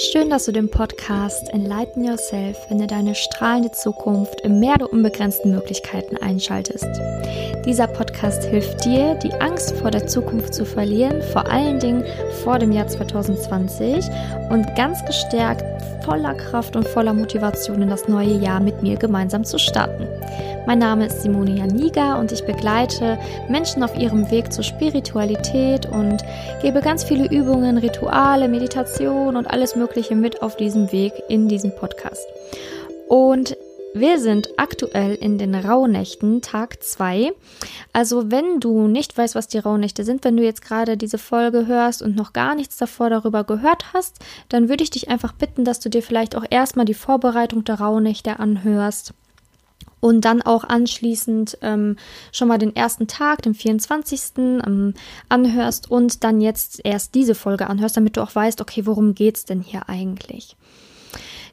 Schön, 0.00 0.30
dass 0.30 0.44
du 0.44 0.52
den 0.52 0.70
Podcast 0.70 1.52
Enlighten 1.52 2.04
Yourself, 2.04 2.56
finde 2.68 2.86
deine 2.86 3.16
strahlende 3.16 3.72
Zukunft 3.72 4.42
im 4.42 4.60
Meer 4.60 4.78
der 4.78 4.92
unbegrenzten 4.92 5.50
Möglichkeiten 5.50 6.16
einschaltest. 6.16 6.86
Dieser 7.66 7.88
Podcast 7.88 8.44
hilft 8.44 8.84
dir, 8.84 9.16
die 9.16 9.32
Angst 9.32 9.72
vor 9.72 9.90
der 9.90 10.06
Zukunft 10.06 10.54
zu 10.54 10.64
verlieren, 10.64 11.20
vor 11.32 11.50
allen 11.50 11.80
Dingen 11.80 12.04
vor 12.44 12.60
dem 12.60 12.70
Jahr 12.70 12.86
2020 12.86 14.04
und 14.50 14.72
ganz 14.76 15.04
gestärkt, 15.04 15.64
voller 16.04 16.34
Kraft 16.34 16.76
und 16.76 16.86
voller 16.86 17.12
Motivation 17.12 17.82
in 17.82 17.90
das 17.90 18.06
neue 18.06 18.38
Jahr 18.38 18.60
mit 18.60 18.80
mir 18.82 18.96
gemeinsam 18.96 19.42
zu 19.42 19.58
starten. 19.58 20.06
Mein 20.66 20.78
Name 20.78 21.06
ist 21.06 21.22
Simone 21.22 21.56
Janiga 21.56 22.20
und 22.20 22.30
ich 22.30 22.44
begleite 22.44 23.18
Menschen 23.48 23.82
auf 23.82 23.96
ihrem 23.96 24.30
Weg 24.30 24.52
zur 24.52 24.62
Spiritualität 24.62 25.86
und 25.86 26.22
gebe 26.60 26.82
ganz 26.82 27.04
viele 27.04 27.26
Übungen, 27.26 27.78
Rituale, 27.78 28.48
Meditation 28.48 29.36
und 29.36 29.46
alles 29.46 29.74
Mögliche 29.74 29.87
mit 30.10 30.42
auf 30.42 30.56
diesem 30.56 30.92
Weg 30.92 31.12
in 31.28 31.48
diesem 31.48 31.74
Podcast. 31.74 32.26
Und 33.08 33.56
wir 33.94 34.20
sind 34.20 34.50
aktuell 34.58 35.14
in 35.14 35.38
den 35.38 35.54
Rauhnächten, 35.54 36.42
Tag 36.42 36.82
2. 36.82 37.32
Also 37.92 38.30
wenn 38.30 38.60
du 38.60 38.86
nicht 38.86 39.16
weißt, 39.16 39.34
was 39.34 39.48
die 39.48 39.58
Rauhnächte 39.58 40.04
sind, 40.04 40.24
wenn 40.24 40.36
du 40.36 40.44
jetzt 40.44 40.62
gerade 40.62 40.96
diese 40.96 41.18
Folge 41.18 41.66
hörst 41.66 42.02
und 42.02 42.14
noch 42.14 42.32
gar 42.32 42.54
nichts 42.54 42.76
davor 42.76 43.10
darüber 43.10 43.44
gehört 43.44 43.92
hast, 43.92 44.18
dann 44.50 44.68
würde 44.68 44.84
ich 44.84 44.90
dich 44.90 45.08
einfach 45.08 45.32
bitten, 45.32 45.64
dass 45.64 45.80
du 45.80 45.88
dir 45.88 46.02
vielleicht 46.02 46.36
auch 46.36 46.44
erstmal 46.48 46.84
die 46.84 46.94
Vorbereitung 46.94 47.64
der 47.64 47.80
Rauhnächte 47.80 48.38
anhörst 48.38 49.14
und 50.00 50.24
dann 50.24 50.42
auch 50.42 50.64
anschließend 50.64 51.58
ähm, 51.62 51.96
schon 52.32 52.48
mal 52.48 52.58
den 52.58 52.74
ersten 52.74 53.06
Tag, 53.06 53.42
den 53.42 53.54
24. 53.54 54.20
Ähm, 54.38 54.94
anhörst 55.28 55.90
und 55.90 56.24
dann 56.24 56.40
jetzt 56.40 56.80
erst 56.84 57.14
diese 57.14 57.34
Folge 57.34 57.68
anhörst, 57.68 57.96
damit 57.96 58.16
du 58.16 58.22
auch 58.22 58.34
weißt, 58.34 58.60
okay, 58.60 58.86
worum 58.86 59.14
geht's 59.14 59.44
denn 59.44 59.60
hier 59.60 59.88
eigentlich? 59.88 60.56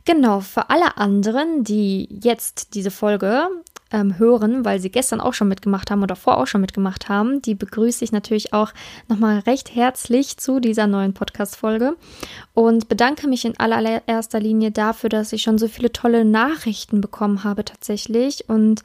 Genau, 0.05 0.39
für 0.39 0.69
alle 0.69 0.97
anderen, 0.97 1.63
die 1.63 2.07
jetzt 2.21 2.75
diese 2.75 2.91
Folge 2.91 3.47
ähm, 3.91 4.17
hören, 4.17 4.65
weil 4.65 4.79
sie 4.79 4.89
gestern 4.89 5.21
auch 5.21 5.33
schon 5.33 5.47
mitgemacht 5.47 5.91
haben 5.91 6.03
oder 6.03 6.15
vor 6.15 6.37
auch 6.37 6.47
schon 6.47 6.61
mitgemacht 6.61 7.09
haben. 7.09 7.41
Die 7.41 7.55
begrüße 7.55 8.03
ich 8.03 8.11
natürlich 8.11 8.53
auch 8.53 8.73
nochmal 9.07 9.39
recht 9.39 9.75
herzlich 9.75 10.37
zu 10.37 10.59
dieser 10.59 10.87
neuen 10.87 11.13
Podcast-Folge 11.13 11.95
und 12.53 12.89
bedanke 12.89 13.27
mich 13.27 13.45
in 13.45 13.59
allererster 13.59 14.39
Linie 14.39 14.71
dafür, 14.71 15.09
dass 15.09 15.33
ich 15.33 15.43
schon 15.43 15.57
so 15.57 15.67
viele 15.67 15.91
tolle 15.91 16.25
Nachrichten 16.25 17.01
bekommen 17.01 17.43
habe 17.43 17.63
tatsächlich 17.63 18.49
und 18.49 18.81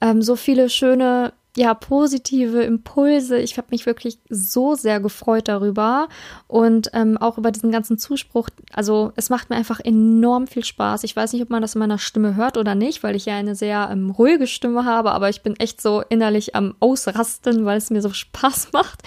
ähm, 0.00 0.22
so 0.22 0.36
viele 0.36 0.68
schöne 0.68 1.32
ja, 1.56 1.72
positive 1.74 2.62
Impulse. 2.62 3.38
Ich 3.38 3.56
habe 3.58 3.68
mich 3.70 3.86
wirklich 3.86 4.18
so 4.28 4.74
sehr 4.74 4.98
gefreut 4.98 5.46
darüber 5.46 6.08
und 6.48 6.90
ähm, 6.94 7.16
auch 7.16 7.38
über 7.38 7.52
diesen 7.52 7.70
ganzen 7.70 7.96
Zuspruch. 7.96 8.48
Also 8.72 9.12
es 9.14 9.30
macht 9.30 9.50
mir 9.50 9.56
einfach 9.56 9.78
enorm 9.78 10.48
viel 10.48 10.64
Spaß. 10.64 11.04
Ich 11.04 11.14
weiß 11.14 11.32
nicht, 11.32 11.42
ob 11.42 11.50
man 11.50 11.62
das 11.62 11.76
in 11.76 11.78
meiner 11.78 11.98
Stimme 11.98 12.34
hört 12.34 12.56
oder 12.56 12.74
nicht, 12.74 13.04
weil 13.04 13.14
ich 13.14 13.26
ja 13.26 13.36
eine 13.36 13.54
sehr 13.54 13.88
ähm, 13.92 14.10
ruhige 14.10 14.48
Stimme 14.48 14.84
habe, 14.84 15.12
aber 15.12 15.28
ich 15.28 15.42
bin 15.42 15.54
echt 15.56 15.80
so 15.80 16.02
innerlich 16.08 16.56
am 16.56 16.74
Ausrasten, 16.80 17.64
weil 17.64 17.78
es 17.78 17.90
mir 17.90 18.02
so 18.02 18.12
Spaß 18.12 18.70
macht. 18.72 19.02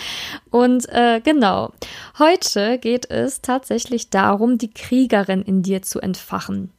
Und 0.50 0.88
äh, 0.90 1.20
genau, 1.22 1.74
heute 2.18 2.78
geht 2.80 3.10
es 3.12 3.42
tatsächlich 3.42 4.10
darum, 4.10 4.58
die 4.58 4.72
Kriegerin 4.72 5.42
in 5.42 5.64
dir 5.64 5.82
zu 5.82 6.00
entfachen. 6.00 6.72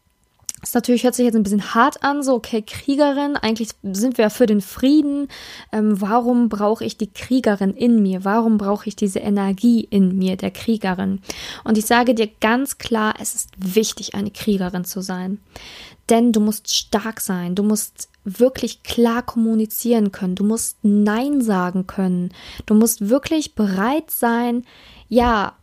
Das 0.60 0.74
natürlich 0.74 1.04
hört 1.04 1.14
sich 1.14 1.24
jetzt 1.24 1.36
ein 1.36 1.44
bisschen 1.44 1.74
hart 1.74 2.02
an, 2.02 2.22
so, 2.22 2.34
okay, 2.34 2.62
Kriegerin, 2.62 3.36
eigentlich 3.36 3.70
sind 3.82 4.18
wir 4.18 4.24
ja 4.24 4.30
für 4.30 4.46
den 4.46 4.60
Frieden. 4.60 5.28
Ähm, 5.70 6.00
warum 6.00 6.48
brauche 6.48 6.84
ich 6.84 6.96
die 6.96 7.12
Kriegerin 7.12 7.74
in 7.74 8.02
mir? 8.02 8.24
Warum 8.24 8.58
brauche 8.58 8.88
ich 8.88 8.96
diese 8.96 9.20
Energie 9.20 9.80
in 9.88 10.18
mir, 10.18 10.36
der 10.36 10.50
Kriegerin? 10.50 11.20
Und 11.62 11.78
ich 11.78 11.86
sage 11.86 12.14
dir 12.14 12.28
ganz 12.40 12.78
klar, 12.78 13.14
es 13.20 13.34
ist 13.34 13.50
wichtig, 13.56 14.14
eine 14.14 14.30
Kriegerin 14.30 14.84
zu 14.84 15.00
sein. 15.00 15.38
Denn 16.08 16.32
du 16.32 16.40
musst 16.40 16.74
stark 16.74 17.20
sein, 17.20 17.54
du 17.54 17.62
musst 17.62 18.08
wirklich 18.24 18.82
klar 18.82 19.22
kommunizieren 19.22 20.10
können, 20.10 20.34
du 20.34 20.44
musst 20.44 20.78
Nein 20.82 21.40
sagen 21.40 21.86
können, 21.86 22.32
du 22.66 22.74
musst 22.74 23.08
wirklich 23.08 23.54
bereit 23.54 24.10
sein, 24.10 24.64
ja, 25.08 25.54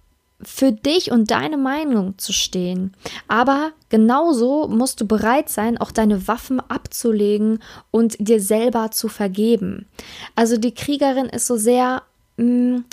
für 0.42 0.72
dich 0.72 1.12
und 1.12 1.32
deine 1.32 1.58
Meinung 1.58 2.18
zu 2.18 2.34
stehen. 2.34 2.94
Aber 3.28 3.72
genauso 3.90 4.68
musst 4.68 5.00
du 5.02 5.08
bereit 5.08 5.50
sein, 5.50 5.78
auch 5.78 5.92
deine 5.92 6.28
Waffen 6.28 6.60
abzulegen 6.60 7.60
und 7.92 8.16
dir 8.20 8.42
selber 8.42 8.92
zu 8.92 9.08
vergeben. 9.08 9.88
Also 10.36 10.58
die 10.58 10.74
Kriegerin 10.74 11.28
ist 11.28 11.48
so 11.48 11.58
sehr, 11.58 12.04
mh, 12.38 12.46
mm, 12.46 12.86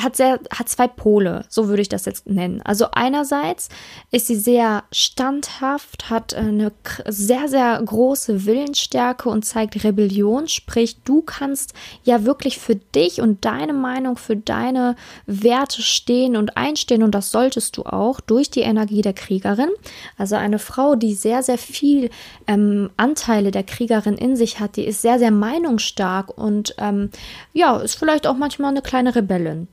hat 0.00 0.16
sehr, 0.16 0.40
hat 0.50 0.68
zwei 0.70 0.88
Pole, 0.88 1.44
so 1.48 1.68
würde 1.68 1.82
ich 1.82 1.88
das 1.88 2.06
jetzt 2.06 2.26
nennen. 2.26 2.62
Also 2.62 2.86
einerseits 2.92 3.68
ist 4.10 4.26
sie 4.26 4.36
sehr 4.36 4.84
standhaft, 4.90 6.08
hat 6.08 6.34
eine 6.34 6.72
sehr, 7.06 7.48
sehr 7.48 7.80
große 7.84 8.46
Willensstärke 8.46 9.28
und 9.28 9.44
zeigt 9.44 9.84
Rebellion, 9.84 10.48
sprich, 10.48 11.02
du 11.02 11.20
kannst 11.20 11.74
ja 12.04 12.24
wirklich 12.24 12.58
für 12.58 12.76
dich 12.76 13.20
und 13.20 13.44
deine 13.44 13.74
Meinung, 13.74 14.16
für 14.16 14.36
deine 14.36 14.96
Werte 15.26 15.82
stehen 15.82 16.36
und 16.36 16.56
einstehen 16.56 17.02
und 17.02 17.14
das 17.14 17.30
solltest 17.30 17.76
du 17.76 17.82
auch 17.84 18.20
durch 18.20 18.50
die 18.50 18.60
Energie 18.60 19.02
der 19.02 19.12
Kriegerin. 19.12 19.70
Also 20.16 20.36
eine 20.36 20.58
Frau, 20.58 20.94
die 20.94 21.14
sehr, 21.14 21.42
sehr 21.42 21.58
viel 21.58 22.08
ähm, 22.46 22.90
Anteile 22.96 23.50
der 23.50 23.62
Kriegerin 23.62 24.16
in 24.16 24.36
sich 24.36 24.58
hat, 24.58 24.76
die 24.76 24.86
ist 24.86 25.02
sehr, 25.02 25.18
sehr 25.18 25.30
meinungsstark 25.30 26.36
und 26.36 26.74
ähm, 26.78 27.10
ja, 27.52 27.76
ist 27.76 27.96
vielleicht 27.96 28.26
auch 28.26 28.36
manchmal 28.36 28.70
eine 28.70 28.82
kleine 28.82 29.14
Rebellin. 29.14 29.68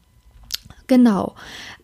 Genau. 0.89 1.35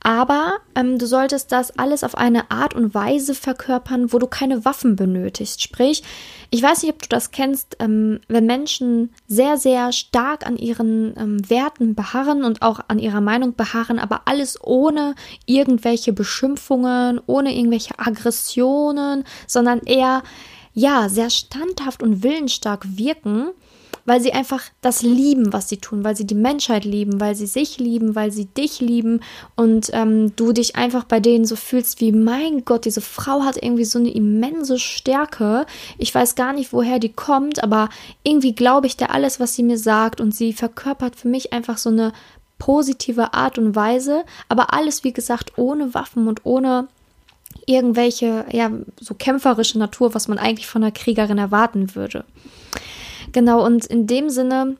Aber 0.02 0.58
ähm, 0.74 0.98
du 0.98 1.06
solltest 1.06 1.52
das 1.52 1.78
alles 1.78 2.04
auf 2.04 2.16
eine 2.18 2.50
Art 2.50 2.74
und 2.74 2.96
Weise 2.96 3.36
verkörpern, 3.36 4.12
wo 4.12 4.18
du 4.18 4.26
keine 4.26 4.66
Waffen 4.66 4.96
benötigst. 4.96 5.62
Sprich, 5.62 6.02
ich 6.50 6.62
weiß 6.62 6.82
nicht, 6.82 6.92
ob 6.92 7.02
du 7.04 7.08
das 7.10 7.30
kennst, 7.30 7.78
ähm, 7.80 8.20
wenn 8.28 8.48
Menschen 8.48 9.14
sehr, 9.28 9.58
sehr 9.58 9.92
stark 9.92 10.46
an 10.46 10.58
ihren 10.58 11.16
ähm, 11.18 11.50
Werten 11.50 11.94
beharren 11.94 12.44
und 12.44 12.64
auch 12.64 12.80
an 12.88 12.98
ihrer 12.98 13.22
Meinung 13.22 13.56
beharren, 13.56 14.00
aber 14.00 14.24
alles 14.26 14.60
ohne 14.64 15.14
irgendwelche 15.46 16.12
Beschimpfungen, 16.12 17.22
ohne 17.28 17.56
irgendwelche 17.56 18.00
Aggressionen, 18.00 19.24
sondern 19.46 19.82
eher, 19.82 20.24
ja, 20.74 21.10
sehr 21.10 21.30
standhaft 21.30 22.02
und 22.02 22.24
willensstark 22.24 22.86
wirken 22.98 23.52
weil 24.06 24.22
sie 24.22 24.34
einfach 24.34 24.64
das 24.82 25.02
lieben, 25.02 25.52
was 25.52 25.68
sie 25.68 25.78
tun, 25.78 26.04
weil 26.04 26.16
sie 26.16 26.26
die 26.28 26.36
Menschheit 26.36 26.86
lieben, 26.86 27.20
weil 27.20 27.36
sie 27.36 27.48
sich 27.48 27.80
lieben, 27.80 28.16
weil 28.16 28.32
sie 28.32 28.46
dich 28.46 28.80
lieben 28.80 29.22
und 29.56 29.90
ähm, 29.94 30.36
du 30.36 30.52
dich 30.54 30.76
einfach 30.76 31.04
bei 31.04 31.20
denen 31.20 31.46
so 31.46 31.56
fühlst 31.56 32.00
wie, 32.02 32.12
mein 32.12 32.66
Gott, 32.66 32.86
diese 32.86 33.02
Frau 33.02 33.44
hat 33.44 33.62
irgendwie 33.62 33.86
so 33.86 34.00
eine 34.00 34.12
immense 34.12 34.80
Stärke. 34.80 35.66
Ich 35.98 36.14
weiß 36.14 36.36
gar 36.36 36.54
nicht, 36.54 36.72
woher 36.72 37.00
die 37.00 37.12
kommt, 37.12 37.64
aber 37.64 37.90
irgendwie 38.24 38.54
glaube 38.54 38.88
ich 38.88 38.96
der 38.96 39.14
alles, 39.14 39.40
was 39.40 39.56
sie 39.56 39.64
mir 39.64 39.78
sagt 39.78 40.22
und 40.22 40.36
sie 40.36 40.54
verkörpert 40.54 41.16
für 41.16 41.28
mich 41.28 41.52
einfach 41.52 41.78
so 41.78 41.90
eine 41.90 42.14
positive 42.60 43.34
Art 43.34 43.58
und 43.58 43.76
Weise, 43.76 44.24
aber 44.48 44.74
alles, 44.74 45.04
wie 45.04 45.14
gesagt, 45.14 45.54
ohne 45.58 45.94
Waffen 45.94 46.28
und 46.28 46.46
ohne 46.46 46.88
irgendwelche, 47.66 48.46
ja, 48.52 48.72
so 49.00 49.16
kämpferische 49.16 49.80
Natur, 49.80 50.14
was 50.14 50.28
man 50.28 50.38
eigentlich 50.38 50.68
von 50.68 50.84
einer 50.84 50.92
Kriegerin 50.92 51.38
erwarten 51.38 51.96
würde. 51.96 52.26
Genau, 53.36 53.66
und 53.66 53.86
in 53.86 54.08
dem 54.08 54.30
Sinne 54.30 54.78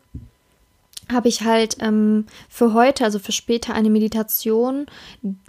habe 1.12 1.28
ich 1.28 1.42
halt 1.42 1.76
ähm, 1.82 2.26
für 2.48 2.74
heute, 2.74 3.04
also 3.04 3.20
für 3.20 3.34
später, 3.34 3.74
eine 3.74 3.90
Meditation, 3.90 4.86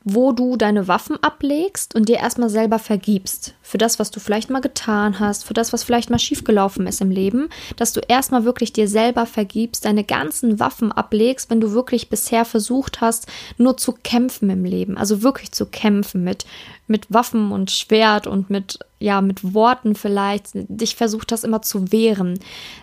wo 0.02 0.32
du 0.32 0.56
deine 0.56 0.88
Waffen 0.88 1.16
ablegst 1.22 1.94
und 1.94 2.08
dir 2.08 2.16
erstmal 2.16 2.50
selber 2.50 2.80
vergibst. 2.80 3.54
Für 3.62 3.78
das, 3.78 4.00
was 4.00 4.10
du 4.10 4.18
vielleicht 4.18 4.50
mal 4.50 4.60
getan 4.60 5.20
hast, 5.20 5.44
für 5.44 5.54
das, 5.54 5.72
was 5.72 5.84
vielleicht 5.84 6.10
mal 6.10 6.18
schiefgelaufen 6.18 6.88
ist 6.88 7.00
im 7.00 7.12
Leben, 7.12 7.48
dass 7.76 7.92
du 7.92 8.00
erstmal 8.00 8.44
wirklich 8.44 8.72
dir 8.72 8.88
selber 8.88 9.24
vergibst, 9.24 9.84
deine 9.84 10.02
ganzen 10.02 10.58
Waffen 10.58 10.90
ablegst, 10.90 11.48
wenn 11.48 11.60
du 11.60 11.70
wirklich 11.70 12.10
bisher 12.10 12.44
versucht 12.44 13.00
hast, 13.00 13.28
nur 13.56 13.76
zu 13.76 13.92
kämpfen 13.92 14.50
im 14.50 14.64
Leben. 14.64 14.98
Also 14.98 15.22
wirklich 15.22 15.52
zu 15.52 15.66
kämpfen 15.66 16.24
mit 16.24 16.44
mit 16.88 17.12
Waffen 17.12 17.50
und 17.52 17.70
Schwert 17.70 18.26
und 18.26 18.50
mit, 18.50 18.78
ja, 18.98 19.20
mit 19.20 19.54
Worten 19.54 19.94
vielleicht, 19.94 20.50
dich 20.54 20.96
versucht 20.96 21.30
hast 21.30 21.44
immer 21.44 21.62
zu 21.62 21.92
wehren. 21.92 22.38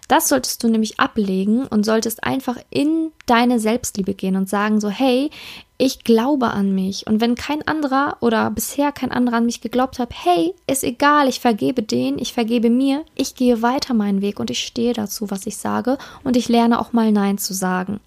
Das 0.07 0.29
solltest 0.29 0.63
du 0.63 0.67
nämlich 0.67 0.99
ablegen 0.99 1.65
und 1.65 1.85
solltest 1.85 2.23
einfach 2.23 2.57
in 2.69 3.11
deine 3.25 3.59
Selbstliebe 3.59 4.13
gehen 4.13 4.35
und 4.35 4.47
sagen 4.47 4.79
so, 4.79 4.89
hey, 4.89 5.31
ich 5.79 6.03
glaube 6.03 6.51
an 6.51 6.73
mich. 6.75 7.07
Und 7.07 7.19
wenn 7.19 7.33
kein 7.33 7.67
anderer 7.67 8.17
oder 8.19 8.51
bisher 8.51 8.91
kein 8.91 9.11
anderer 9.11 9.37
an 9.37 9.45
mich 9.47 9.59
geglaubt 9.59 9.97
hat, 9.97 10.11
hey, 10.13 10.53
ist 10.67 10.83
egal, 10.83 11.27
ich 11.27 11.39
vergebe 11.39 11.81
den, 11.81 12.19
ich 12.19 12.31
vergebe 12.31 12.69
mir, 12.69 13.03
ich 13.15 13.33
gehe 13.33 13.63
weiter 13.63 13.95
meinen 13.95 14.21
Weg 14.21 14.39
und 14.39 14.51
ich 14.51 14.59
stehe 14.59 14.93
dazu, 14.93 15.31
was 15.31 15.47
ich 15.47 15.57
sage 15.57 15.97
und 16.23 16.37
ich 16.37 16.47
lerne 16.47 16.79
auch 16.79 16.93
mal 16.93 17.11
Nein 17.11 17.39
zu 17.39 17.55
sagen. 17.55 17.99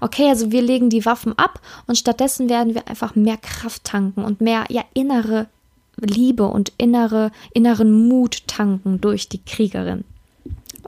Okay, 0.00 0.30
also 0.30 0.52
wir 0.52 0.62
legen 0.62 0.88
die 0.88 1.04
Waffen 1.04 1.38
ab 1.38 1.60
und 1.86 1.98
stattdessen 1.98 2.48
werden 2.48 2.74
wir 2.74 2.88
einfach 2.88 3.14
mehr 3.14 3.36
Kraft 3.36 3.84
tanken 3.84 4.24
und 4.24 4.40
mehr, 4.40 4.64
ja, 4.70 4.82
innere 4.94 5.48
Liebe 5.96 6.44
und 6.44 6.72
innere, 6.78 7.30
inneren 7.52 8.08
Mut 8.08 8.46
tanken 8.46 9.00
durch 9.00 9.28
die 9.28 9.42
Kriegerin. 9.42 10.04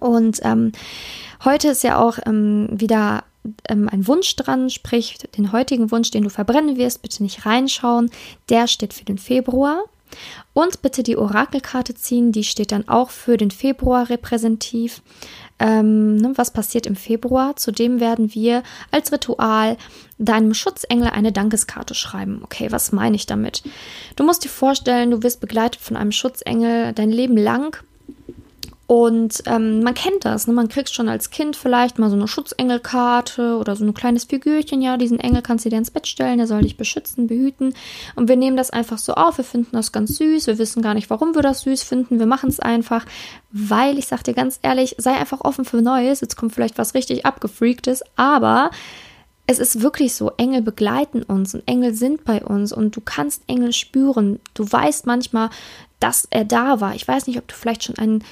Und 0.00 0.40
ähm, 0.42 0.72
heute 1.44 1.68
ist 1.68 1.84
ja 1.84 2.00
auch 2.00 2.18
ähm, 2.26 2.68
wieder 2.70 3.24
ähm, 3.68 3.88
ein 3.88 4.06
Wunsch 4.06 4.34
dran, 4.36 4.70
sprich 4.70 5.18
den 5.36 5.52
heutigen 5.52 5.90
Wunsch, 5.90 6.10
den 6.10 6.24
du 6.24 6.30
verbrennen 6.30 6.76
wirst, 6.76 7.02
bitte 7.02 7.22
nicht 7.22 7.46
reinschauen. 7.46 8.10
Der 8.48 8.66
steht 8.66 8.94
für 8.94 9.04
den 9.04 9.18
Februar. 9.18 9.84
Und 10.52 10.82
bitte 10.82 11.02
die 11.02 11.16
Orakelkarte 11.16 11.94
ziehen, 11.94 12.30
die 12.30 12.44
steht 12.44 12.70
dann 12.70 12.88
auch 12.88 13.10
für 13.10 13.36
den 13.36 13.50
Februar 13.50 14.08
repräsentativ. 14.08 15.02
Ähm, 15.58 16.16
ne, 16.16 16.32
was 16.34 16.52
passiert 16.52 16.86
im 16.86 16.96
Februar? 16.96 17.56
Zudem 17.56 18.00
werden 18.00 18.34
wir 18.34 18.62
als 18.90 19.12
Ritual 19.12 19.76
deinem 20.18 20.52
Schutzengel 20.52 21.08
eine 21.08 21.32
Dankeskarte 21.32 21.94
schreiben. 21.94 22.40
Okay, 22.42 22.72
was 22.72 22.92
meine 22.92 23.16
ich 23.16 23.26
damit? 23.26 23.62
Du 24.16 24.24
musst 24.24 24.44
dir 24.44 24.48
vorstellen, 24.48 25.10
du 25.10 25.22
wirst 25.22 25.40
begleitet 25.40 25.80
von 25.80 25.96
einem 25.96 26.12
Schutzengel 26.12 26.92
dein 26.92 27.10
Leben 27.10 27.36
lang 27.36 27.82
und 28.86 29.42
ähm, 29.46 29.82
man 29.82 29.94
kennt 29.94 30.26
das, 30.26 30.46
ne? 30.46 30.52
man 30.52 30.68
kriegt 30.68 30.90
schon 30.90 31.08
als 31.08 31.30
Kind 31.30 31.56
vielleicht 31.56 31.98
mal 31.98 32.10
so 32.10 32.16
eine 32.16 32.28
Schutzengelkarte 32.28 33.56
oder 33.56 33.76
so 33.76 33.84
ein 33.84 33.94
kleines 33.94 34.24
Figürchen. 34.24 34.82
Ja, 34.82 34.98
diesen 34.98 35.18
Engel 35.18 35.40
kannst 35.40 35.64
du 35.64 35.70
dir 35.70 35.78
ins 35.78 35.90
Bett 35.90 36.06
stellen, 36.06 36.36
der 36.36 36.46
soll 36.46 36.60
dich 36.60 36.76
beschützen, 36.76 37.26
behüten. 37.26 37.74
Und 38.14 38.28
wir 38.28 38.36
nehmen 38.36 38.58
das 38.58 38.70
einfach 38.70 38.98
so 38.98 39.14
auf, 39.14 39.38
wir 39.38 39.44
finden 39.44 39.72
das 39.72 39.92
ganz 39.92 40.16
süß, 40.16 40.46
wir 40.48 40.58
wissen 40.58 40.82
gar 40.82 40.92
nicht, 40.92 41.08
warum 41.08 41.34
wir 41.34 41.40
das 41.40 41.62
süß 41.62 41.82
finden. 41.82 42.18
Wir 42.18 42.26
machen 42.26 42.50
es 42.50 42.60
einfach, 42.60 43.06
weil 43.50 43.96
ich 43.98 44.06
sag 44.06 44.22
dir 44.22 44.34
ganz 44.34 44.58
ehrlich, 44.60 44.96
sei 44.98 45.12
einfach 45.12 45.40
offen 45.40 45.64
für 45.64 45.80
Neues. 45.80 46.20
Jetzt 46.20 46.36
kommt 46.36 46.52
vielleicht 46.52 46.76
was 46.76 46.92
richtig 46.92 47.24
abgefreaktes, 47.24 48.02
aber 48.16 48.70
es 49.46 49.58
ist 49.58 49.82
wirklich 49.82 50.14
so, 50.14 50.32
Engel 50.36 50.62
begleiten 50.62 51.22
uns 51.22 51.54
und 51.54 51.66
Engel 51.66 51.94
sind 51.94 52.24
bei 52.24 52.42
uns 52.42 52.72
und 52.72 52.96
du 52.96 53.00
kannst 53.02 53.42
Engel 53.46 53.72
spüren. 53.72 54.40
Du 54.54 54.70
weißt 54.70 55.06
manchmal, 55.06 55.50
dass 56.00 56.26
er 56.30 56.44
da 56.44 56.80
war. 56.80 56.94
Ich 56.94 57.06
weiß 57.06 57.26
nicht, 57.26 57.38
ob 57.38 57.48
du 57.48 57.54
vielleicht 57.54 57.84
schon 57.84 57.96
einen, 57.96 58.24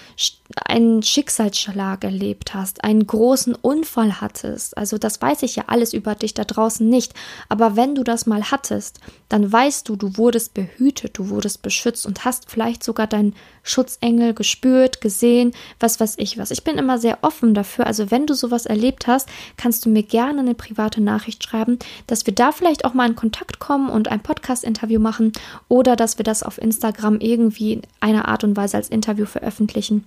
einen 0.65 1.03
Schicksalsschlag 1.03 2.05
erlebt 2.05 2.55
hast, 2.55 2.85
einen 2.85 3.07
großen 3.07 3.55
Unfall 3.55 4.21
hattest. 4.21 4.77
Also 4.77 4.99
das 4.99 5.21
weiß 5.21 5.43
ich 5.43 5.57
ja 5.57 5.65
alles 5.67 5.93
über 5.93 6.15
dich 6.15 6.35
da 6.35 6.45
draußen 6.45 6.89
nicht. 6.89 7.15
Aber 7.49 7.77
wenn 7.77 7.95
du 7.95 8.03
das 8.03 8.27
mal 8.27 8.51
hattest, 8.51 9.01
dann 9.29 9.51
weißt 9.51 9.89
du, 9.89 9.97
du 9.97 10.17
wurdest 10.17 10.55
behütet, 10.55 11.19
du 11.19 11.31
wurdest 11.31 11.63
beschützt 11.63 12.07
und 12.07 12.25
hast 12.25 12.51
vielleicht 12.51 12.83
sogar 12.83 13.07
deinen 13.07 13.35
Schutzengel 13.63 14.35
gespürt, 14.35 15.01
gesehen, 15.01 15.53
was 15.81 16.01
weiß 16.01 16.15
ich 16.19 16.39
was. 16.39 16.51
Ich 16.51 16.65
bin 16.65 16.79
immer 16.79 16.99
sehr 16.99 17.19
offen 17.23 17.55
dafür. 17.55 17.87
Also 17.87 18.11
wenn 18.11 18.27
du 18.27 18.35
sowas 18.35 18.67
erlebt 18.67 19.07
hast, 19.07 19.29
kannst 19.57 19.85
du 19.85 19.89
mir 19.89 20.03
gerne 20.03 20.41
eine 20.41 20.55
private 20.55 21.01
Nachricht 21.01 21.43
schreiben, 21.45 21.79
dass 22.07 22.27
wir 22.27 22.35
da 22.35 22.53
vielleicht 22.53 22.85
auch 22.85 22.95
mal 22.95 23.09
in 23.09 23.17
Kontakt 23.17 23.59
kommen 23.59 23.89
und 23.89 24.09
ein 24.09 24.23
Podcast-Interview 24.23 25.01
machen 25.01 25.33
oder 25.69 25.97
dass 25.97 26.19
wir 26.19 26.25
das 26.25 26.43
auf 26.43 26.61
Instagram 26.61 27.21
irgendwie 27.21 27.75
in 27.75 27.83
einer 28.01 28.29
Art 28.29 28.45
und 28.45 28.57
Weise 28.57 28.77
als 28.77 28.89
Interview 28.89 29.27
veröffentlichen. 29.27 30.05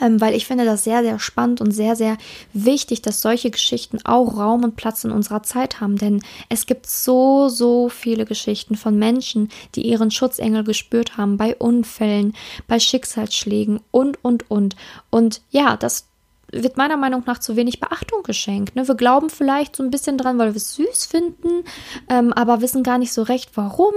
Ähm, 0.00 0.20
weil 0.20 0.34
ich 0.34 0.46
finde 0.46 0.64
das 0.64 0.84
sehr, 0.84 1.02
sehr 1.02 1.18
spannend 1.18 1.60
und 1.60 1.72
sehr, 1.72 1.96
sehr 1.96 2.16
wichtig, 2.52 3.02
dass 3.02 3.20
solche 3.20 3.50
Geschichten 3.50 3.98
auch 4.04 4.36
Raum 4.36 4.64
und 4.64 4.76
Platz 4.76 5.04
in 5.04 5.10
unserer 5.10 5.42
Zeit 5.42 5.80
haben. 5.80 5.96
Denn 5.96 6.22
es 6.48 6.66
gibt 6.66 6.86
so, 6.86 7.48
so 7.48 7.88
viele 7.88 8.24
Geschichten 8.24 8.76
von 8.76 8.98
Menschen, 8.98 9.48
die 9.74 9.82
ihren 9.82 10.10
Schutzengel 10.10 10.64
gespürt 10.64 11.16
haben 11.16 11.36
bei 11.36 11.56
Unfällen, 11.56 12.34
bei 12.68 12.78
Schicksalsschlägen 12.78 13.80
und, 13.90 14.22
und, 14.22 14.50
und. 14.50 14.76
Und 15.10 15.42
ja, 15.50 15.76
das 15.76 16.09
wird 16.52 16.76
meiner 16.76 16.96
Meinung 16.96 17.22
nach 17.26 17.38
zu 17.38 17.56
wenig 17.56 17.80
Beachtung 17.80 18.22
geschenkt. 18.22 18.76
Ne? 18.76 18.86
Wir 18.86 18.94
glauben 18.94 19.30
vielleicht 19.30 19.76
so 19.76 19.82
ein 19.82 19.90
bisschen 19.90 20.18
dran, 20.18 20.38
weil 20.38 20.52
wir 20.52 20.56
es 20.56 20.74
süß 20.74 21.06
finden, 21.06 21.64
ähm, 22.08 22.32
aber 22.32 22.60
wissen 22.60 22.82
gar 22.82 22.98
nicht 22.98 23.12
so 23.12 23.22
recht, 23.22 23.50
warum. 23.54 23.94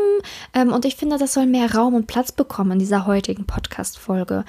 Ähm, 0.54 0.72
und 0.72 0.86
ich 0.86 0.96
finde, 0.96 1.18
das 1.18 1.34
soll 1.34 1.46
mehr 1.46 1.74
Raum 1.74 1.94
und 1.94 2.08
Platz 2.08 2.32
bekommen 2.32 2.74
in 2.74 2.80
dieser 2.80 3.06
heutigen 3.06 3.46
Podcast-Folge. 3.46 4.46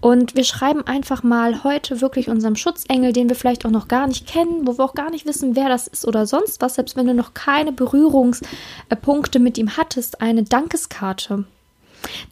Und 0.00 0.36
wir 0.36 0.44
schreiben 0.44 0.86
einfach 0.86 1.22
mal 1.22 1.64
heute 1.64 2.00
wirklich 2.00 2.28
unserem 2.28 2.56
Schutzengel, 2.56 3.12
den 3.12 3.28
wir 3.28 3.36
vielleicht 3.36 3.64
auch 3.66 3.70
noch 3.70 3.88
gar 3.88 4.06
nicht 4.06 4.26
kennen, 4.26 4.66
wo 4.66 4.78
wir 4.78 4.84
auch 4.84 4.94
gar 4.94 5.10
nicht 5.10 5.26
wissen, 5.26 5.56
wer 5.56 5.68
das 5.68 5.86
ist 5.86 6.06
oder 6.06 6.26
sonst 6.26 6.60
was, 6.60 6.74
selbst 6.74 6.96
wenn 6.96 7.06
du 7.06 7.14
noch 7.14 7.34
keine 7.34 7.72
Berührungspunkte 7.72 9.38
mit 9.38 9.58
ihm 9.58 9.76
hattest, 9.76 10.20
eine 10.20 10.42
Dankeskarte. 10.42 11.44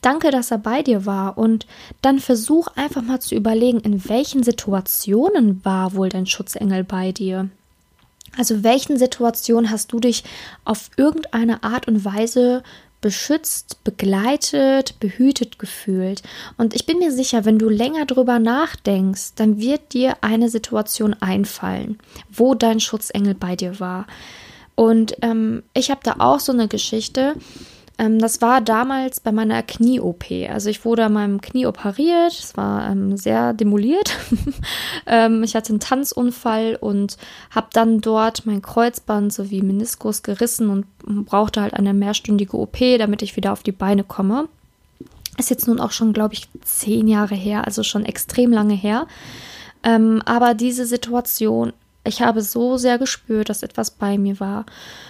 Danke, 0.03 0.31
dass 0.31 0.51
er 0.51 0.59
bei 0.59 0.83
dir 0.83 1.07
war 1.07 1.39
und 1.39 1.67
dann 2.03 2.19
versuch 2.19 2.69
einfach 2.77 3.03
mal 3.03 3.21
zu 3.21 3.35
überlegen, 3.35 3.81
in 3.81 4.09
welchen 4.09 4.43
Situationen 4.43 5.65
war 5.65 5.95
wohl 5.95 6.09
dein 6.09 6.27
Schutzengel 6.27 6.85
bei 6.85 7.13
dir? 7.13 7.49
Also 8.37 8.65
welchen 8.65 8.99
Situationen 8.99 9.71
hast 9.71 9.93
du 9.93 10.01
dich 10.01 10.25
auf 10.65 10.91
irgendeine 10.97 11.63
Art 11.63 11.87
und 11.87 12.05
Weise 12.05 12.63
beschützt, 13.05 13.85
begleitet, 13.85 14.99
behütet 14.99 15.59
gefühlt. 15.59 16.23
Und 16.57 16.75
ich 16.75 16.87
bin 16.87 16.99
mir 17.01 17.13
sicher, 17.13 17.45
wenn 17.45 17.59
du 17.59 17.69
länger 17.69 18.07
drüber 18.07 18.39
nachdenkst, 18.39 19.35
dann 19.37 19.59
wird 19.59 19.93
dir 19.93 20.17
eine 20.23 20.49
Situation 20.49 21.13
einfallen, 21.13 21.99
wo 22.31 22.55
dein 22.55 22.81
Schutzengel 22.81 23.35
bei 23.35 23.57
dir 23.57 23.79
war. 23.79 24.07
Und 24.75 25.17
ähm, 25.21 25.63
ich 25.75 25.91
habe 25.91 26.01
da 26.03 26.17
auch 26.19 26.41
so 26.41 26.53
eine 26.53 26.67
Geschichte. 26.67 27.35
Ähm, 27.97 28.19
das 28.19 28.41
war 28.41 28.61
damals 28.61 29.21
bei 29.21 29.31
meiner 29.31 29.63
Knie-OP. 29.63 30.25
Also 30.51 30.69
ich 30.69 30.85
wurde 30.85 31.05
an 31.05 31.13
meinem 31.13 31.41
Knie 31.41 31.67
operiert. 31.67 32.33
Es 32.33 32.57
war 32.57 32.91
ähm, 32.91 33.17
sehr 33.17 33.53
demoliert. 33.53 34.17
ähm, 35.07 35.43
ich 35.43 35.55
hatte 35.55 35.71
einen 35.71 35.81
Tanzunfall 35.81 36.77
und 36.81 37.17
habe 37.51 37.69
dann 37.73 38.01
dort 38.01 38.47
mein 38.47 38.63
Kreuzband 38.63 39.33
sowie 39.33 39.63
Meniskus 39.63 40.23
gerissen 40.23 40.71
und 40.71 40.87
brauchte 41.27 41.61
halt 41.61 41.75
eine 41.75 41.95
mehrstündige 41.95 42.57
OP, 42.57 42.79
damit 42.99 43.23
ich 43.23 43.37
wieder 43.37 43.53
auf 43.53 43.63
die 43.63 43.73
Beine 43.73 44.03
komme. 44.03 44.49
Ist 45.39 45.51
jetzt 45.51 45.67
nun 45.67 45.81
auch 45.81 45.91
schon, 45.91 46.13
glaube 46.13 46.35
ich, 46.35 46.49
zehn 46.63 47.09
Jahre 47.09 47.35
her, 47.35 47.65
also 47.65 47.83
schon 47.83 48.05
extrem 48.05 48.53
lange 48.53 48.75
her. 48.75 49.07
Ähm, 49.83 50.23
aber 50.25 50.55
diese 50.55 50.87
Situation 50.87 51.73
ich 52.07 52.21
habe 52.21 52.43
so 52.43 52.77
sehr 52.77 52.99
gespürt, 52.99 53.49
dass 53.49 53.63
etwas 53.63 53.91
bei 53.91 54.19
mir 54.19 54.39
war. 54.39 54.67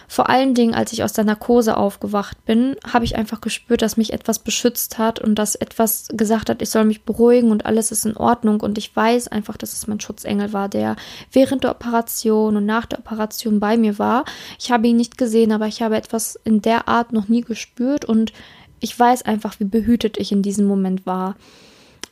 Vor 0.06 0.30
allen 0.30 0.54
Dingen, 0.54 0.74
als 0.74 0.92
ich 0.92 1.02
aus 1.02 1.12
der 1.12 1.24
Narkose 1.24 1.76
aufgewacht 1.76 2.44
bin, 2.44 2.76
habe 2.90 3.04
ich 3.04 3.16
einfach 3.16 3.40
gespürt, 3.40 3.82
dass 3.82 3.96
mich 3.96 4.12
etwas 4.12 4.38
beschützt 4.38 4.96
hat 4.96 5.18
und 5.18 5.34
dass 5.34 5.56
etwas 5.56 6.08
gesagt 6.12 6.48
hat, 6.48 6.62
ich 6.62 6.70
soll 6.70 6.84
mich 6.84 7.02
beruhigen 7.02 7.50
und 7.50 7.66
alles 7.66 7.90
ist 7.90 8.06
in 8.06 8.16
Ordnung. 8.16 8.60
Und 8.60 8.78
ich 8.78 8.94
weiß 8.94 9.28
einfach, 9.28 9.56
dass 9.56 9.72
es 9.72 9.88
mein 9.88 9.98
Schutzengel 9.98 10.52
war, 10.52 10.68
der 10.68 10.94
während 11.32 11.64
der 11.64 11.72
Operation 11.72 12.56
und 12.56 12.64
nach 12.64 12.86
der 12.86 13.00
Operation 13.00 13.58
bei 13.58 13.76
mir 13.76 13.98
war. 13.98 14.24
Ich 14.60 14.70
habe 14.70 14.86
ihn 14.86 14.96
nicht 14.96 15.18
gesehen, 15.18 15.50
aber 15.50 15.66
ich 15.66 15.82
habe 15.82 15.96
etwas 15.96 16.38
in 16.44 16.62
der 16.62 16.86
Art 16.86 17.12
noch 17.12 17.26
nie 17.26 17.40
gespürt 17.40 18.04
und 18.04 18.32
ich 18.78 18.96
weiß 18.96 19.22
einfach, 19.22 19.58
wie 19.58 19.64
behütet 19.64 20.16
ich 20.18 20.30
in 20.30 20.42
diesem 20.42 20.66
Moment 20.66 21.06
war. 21.06 21.34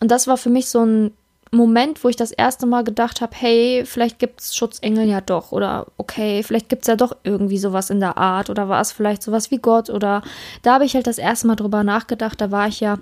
Und 0.01 0.11
das 0.11 0.27
war 0.27 0.37
für 0.37 0.51
mich 0.51 0.69
so 0.69 0.85
ein 0.85 1.13
Moment, 1.55 2.03
wo 2.03 2.09
ich 2.09 2.17
das 2.17 2.31
erste 2.33 2.65
Mal 2.65 2.83
gedacht 2.83 3.21
habe, 3.21 3.33
hey, 3.37 3.85
vielleicht 3.85 4.19
gibt 4.19 4.41
es 4.41 4.57
Schutzengel 4.57 5.07
ja 5.07 5.21
doch 5.21 5.53
oder 5.53 5.87
okay, 5.99 6.43
vielleicht 6.43 6.71
gibt 6.71 6.83
es 6.83 6.89
ja 6.89 6.97
doch 6.97 7.15
irgendwie 7.25 7.59
sowas 7.59 7.91
in 7.91 8.01
der 8.01 8.17
Art 8.17 8.49
oder 8.49 8.71
war 8.71 8.81
es 8.81 8.91
vielleicht 8.93 9.23
sowas 9.23 9.51
wie 9.51 9.59
Gott 9.59 9.91
oder 9.91 10.23
da 10.63 10.75
habe 10.75 10.87
ich 10.87 10.95
halt 10.95 11.07
das 11.07 11.19
erste 11.19 11.47
Mal 11.47 11.57
drüber 11.57 11.85
nachgedacht, 11.85 12.41
da 12.41 12.51
war 12.51 12.69
ich 12.69 12.81
ja 12.81 12.99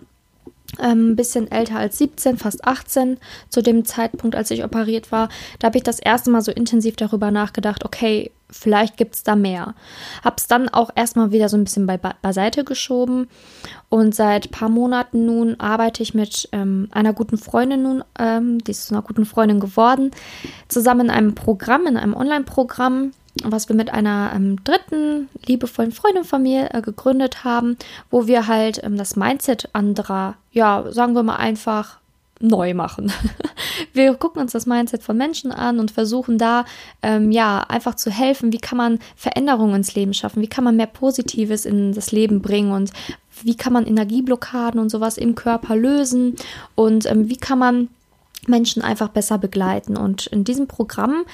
ähm, 0.78 1.10
ein 1.10 1.16
bisschen 1.16 1.50
älter 1.50 1.76
als 1.76 1.98
17, 1.98 2.38
fast 2.38 2.64
18 2.64 3.18
zu 3.48 3.62
dem 3.62 3.84
Zeitpunkt, 3.84 4.36
als 4.36 4.50
ich 4.50 4.64
operiert 4.64 5.12
war. 5.12 5.28
Da 5.58 5.66
habe 5.66 5.78
ich 5.78 5.84
das 5.84 5.98
erste 5.98 6.30
Mal 6.30 6.42
so 6.42 6.52
intensiv 6.52 6.96
darüber 6.96 7.30
nachgedacht, 7.30 7.84
okay, 7.84 8.30
vielleicht 8.50 8.96
gibt 8.96 9.14
es 9.14 9.22
da 9.22 9.36
mehr. 9.36 9.74
Habe 10.24 10.36
es 10.38 10.46
dann 10.46 10.68
auch 10.68 10.90
erstmal 10.94 11.32
wieder 11.32 11.48
so 11.48 11.56
ein 11.56 11.64
bisschen 11.64 11.86
bei, 11.86 11.96
beiseite 11.96 12.64
geschoben 12.64 13.28
und 13.88 14.14
seit 14.14 14.46
ein 14.46 14.50
paar 14.50 14.68
Monaten 14.68 15.24
nun 15.24 15.58
arbeite 15.60 16.02
ich 16.02 16.14
mit 16.14 16.48
ähm, 16.52 16.88
einer 16.90 17.12
guten 17.12 17.38
Freundin 17.38 17.82
nun, 17.82 18.04
ähm, 18.18 18.58
die 18.58 18.72
ist 18.72 18.86
zu 18.86 18.94
einer 18.94 19.02
guten 19.02 19.24
Freundin 19.24 19.60
geworden, 19.60 20.10
zusammen 20.68 21.02
in 21.02 21.10
einem 21.10 21.34
Programm, 21.34 21.86
in 21.86 21.96
einem 21.96 22.14
Online-Programm, 22.14 23.12
was 23.44 23.68
wir 23.68 23.76
mit 23.76 23.90
einer 23.92 24.32
ähm, 24.34 24.62
dritten 24.64 25.28
liebevollen 25.46 25.92
Freundin 25.92 26.24
von 26.24 26.42
mir 26.42 26.74
äh, 26.74 26.82
gegründet 26.82 27.44
haben, 27.44 27.76
wo 28.10 28.26
wir 28.26 28.46
halt 28.46 28.82
ähm, 28.82 28.96
das 28.96 29.16
Mindset 29.16 29.68
anderer, 29.72 30.34
ja, 30.52 30.84
sagen 30.90 31.14
wir 31.14 31.22
mal 31.22 31.36
einfach 31.36 31.98
neu 32.40 32.74
machen. 32.74 33.12
wir 33.92 34.14
gucken 34.14 34.40
uns 34.40 34.52
das 34.52 34.66
Mindset 34.66 35.02
von 35.02 35.16
Menschen 35.16 35.52
an 35.52 35.78
und 35.78 35.90
versuchen 35.90 36.38
da 36.38 36.64
ähm, 37.02 37.30
ja 37.30 37.60
einfach 37.60 37.94
zu 37.94 38.10
helfen, 38.10 38.52
wie 38.52 38.58
kann 38.58 38.78
man 38.78 38.98
Veränderungen 39.14 39.76
ins 39.76 39.94
Leben 39.94 40.14
schaffen, 40.14 40.42
wie 40.42 40.48
kann 40.48 40.64
man 40.64 40.76
mehr 40.76 40.86
Positives 40.86 41.66
in 41.66 41.92
das 41.92 42.12
Leben 42.12 42.40
bringen? 42.40 42.72
Und 42.72 42.92
wie 43.42 43.56
kann 43.56 43.72
man 43.72 43.86
Energieblockaden 43.86 44.80
und 44.80 44.90
sowas 44.90 45.18
im 45.18 45.34
Körper 45.34 45.76
lösen? 45.76 46.36
Und 46.74 47.06
ähm, 47.10 47.28
wie 47.28 47.36
kann 47.36 47.58
man 47.58 47.88
Menschen 48.46 48.82
einfach 48.82 49.08
besser 49.08 49.38
begleiten. 49.38 49.96
Und 49.96 50.26
in 50.26 50.44
diesem 50.44 50.66
Programm, 50.66 51.24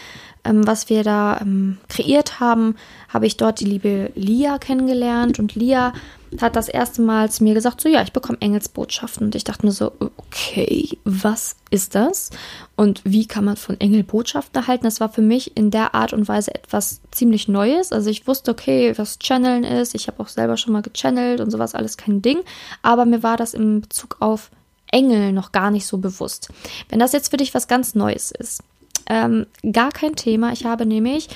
ähm, 0.45 0.67
was 0.67 0.89
wir 0.89 1.05
da 1.05 1.39
ähm, 1.41 1.79
kreiert 1.89 2.41
haben, 2.41 2.77
habe 3.09 3.27
ich 3.27 3.37
dort 3.37 3.61
die 3.61 3.65
liebe 3.65 4.11
Lia 4.15 4.59
kennengelernt. 4.59 5.39
Und 5.39 5.55
Lia 5.55 5.93
hat 6.41 6.57
das 6.57 6.69
erste 6.69 7.03
Mal 7.03 7.31
zu 7.31 7.45
mir 7.45 7.55
gesagt, 7.55 7.81
so 7.81 7.89
ja, 7.89 8.03
ich 8.03 8.13
bekomme 8.13 8.41
Engelsbotschaften. 8.41 9.27
Und 9.27 9.35
ich 9.35 9.45
dachte 9.45 9.65
mir 9.65 9.73
so, 9.73 9.93
okay, 10.17 10.99
was 11.05 11.57
ist 11.71 11.95
das? 11.95 12.31
Und 12.75 13.03
wie 13.05 13.27
kann 13.27 13.45
man 13.45 13.57
von 13.57 13.81
Engel 13.81 14.03
Botschaften 14.03 14.61
erhalten? 14.61 14.85
Das 14.85 15.01
war 15.01 15.09
für 15.09 15.23
mich 15.23 15.57
in 15.57 15.71
der 15.71 15.95
Art 15.95 16.13
und 16.13 16.29
Weise 16.29 16.55
etwas 16.55 17.01
ziemlich 17.13 17.49
Neues. 17.49 17.93
Also 17.93 18.11
ich 18.11 18.27
wusste, 18.27 18.51
okay, 18.51 18.93
was 18.97 19.19
Channeln 19.19 19.65
ist. 19.65 19.95
Ich 19.95 20.09
habe 20.09 20.21
auch 20.21 20.29
selber 20.29 20.57
schon 20.57 20.73
mal 20.73 20.83
gechannelt 20.83 21.41
und 21.41 21.51
sowas, 21.51 21.75
alles 21.75 21.97
kein 21.97 22.23
Ding. 22.23 22.41
Aber 22.83 23.05
mir 23.05 23.23
war 23.23 23.37
das 23.37 23.55
in 23.55 23.83
Bezug 23.83 24.17
auf 24.21 24.51
Engel 24.97 25.33
noch 25.33 25.51
gar 25.53 25.71
nicht 25.71 25.87
so 25.87 25.99
bewusst. 25.99 26.49
Wenn 26.89 27.01
das 27.01 27.13
jetzt 27.13 27.31
für 27.31 27.37
dich 27.37 27.53
was 27.55 27.67
ganz 27.69 27.95
Neues 27.95 28.31
ist, 28.31 28.63
Ähm, 29.09 29.47
gar 29.73 29.93
kein 29.93 30.17
Thema. 30.17 30.53
Ich 30.53 30.65
habe 30.65 30.85
nämlich 30.85 31.29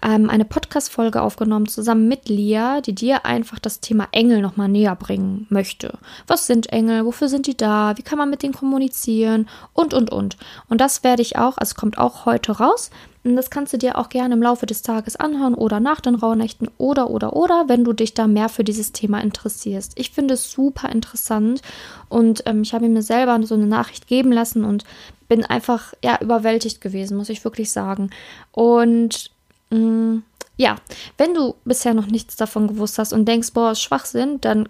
ähm, 0.00 0.30
eine 0.30 0.44
Podcast-Folge 0.44 1.20
aufgenommen 1.20 1.66
zusammen 1.66 2.06
mit 2.06 2.28
Lia, 2.28 2.80
die 2.80 2.94
dir 2.94 3.26
einfach 3.26 3.58
das 3.58 3.80
Thema 3.80 4.06
Engel 4.12 4.40
nochmal 4.42 4.68
näher 4.68 4.94
bringen 4.94 5.46
möchte. 5.50 5.98
Was 6.28 6.46
sind 6.46 6.72
Engel? 6.72 7.04
Wofür 7.04 7.28
sind 7.28 7.46
die 7.48 7.56
da? 7.56 7.94
Wie 7.96 8.04
kann 8.04 8.18
man 8.18 8.30
mit 8.30 8.42
denen 8.42 8.54
kommunizieren? 8.54 9.48
Und, 9.74 9.92
und, 9.92 10.12
und. 10.12 10.36
Und 10.68 10.80
das 10.80 11.02
werde 11.02 11.22
ich 11.22 11.34
auch, 11.34 11.58
also 11.58 11.74
kommt 11.74 11.98
auch 11.98 12.26
heute 12.26 12.52
raus. 12.52 12.90
Das 13.22 13.50
kannst 13.50 13.72
du 13.74 13.76
dir 13.76 13.98
auch 13.98 14.08
gerne 14.08 14.34
im 14.34 14.42
Laufe 14.42 14.64
des 14.64 14.80
Tages 14.80 15.16
anhören 15.16 15.54
oder 15.54 15.78
nach 15.78 16.00
den 16.00 16.14
Rauhnächten 16.14 16.70
oder, 16.78 17.10
oder, 17.10 17.36
oder, 17.36 17.64
wenn 17.68 17.84
du 17.84 17.92
dich 17.92 18.14
da 18.14 18.26
mehr 18.26 18.48
für 18.48 18.64
dieses 18.64 18.92
Thema 18.92 19.20
interessierst. 19.20 19.92
Ich 19.96 20.10
finde 20.10 20.34
es 20.34 20.50
super 20.50 20.88
interessant 20.88 21.60
und 22.08 22.42
ähm, 22.46 22.62
ich 22.62 22.72
habe 22.72 22.88
mir 22.88 23.02
selber 23.02 23.38
so 23.46 23.54
eine 23.54 23.66
Nachricht 23.66 24.06
geben 24.06 24.32
lassen 24.32 24.64
und 24.64 24.84
bin 25.28 25.44
einfach, 25.44 25.92
ja, 26.02 26.18
überwältigt 26.20 26.80
gewesen, 26.80 27.18
muss 27.18 27.28
ich 27.28 27.44
wirklich 27.44 27.70
sagen. 27.70 28.10
Und 28.52 29.30
mh, 29.70 29.78
mm, 29.78 30.22
ja, 30.56 30.76
wenn 31.18 31.34
du 31.34 31.54
bisher 31.64 31.94
noch 31.94 32.06
nichts 32.06 32.36
davon 32.36 32.68
gewusst 32.68 32.98
hast 32.98 33.12
und 33.12 33.26
denkst, 33.26 33.52
boah, 33.52 33.72
ist 33.72 33.82
Schwachsinn, 33.82 34.40
dann 34.40 34.68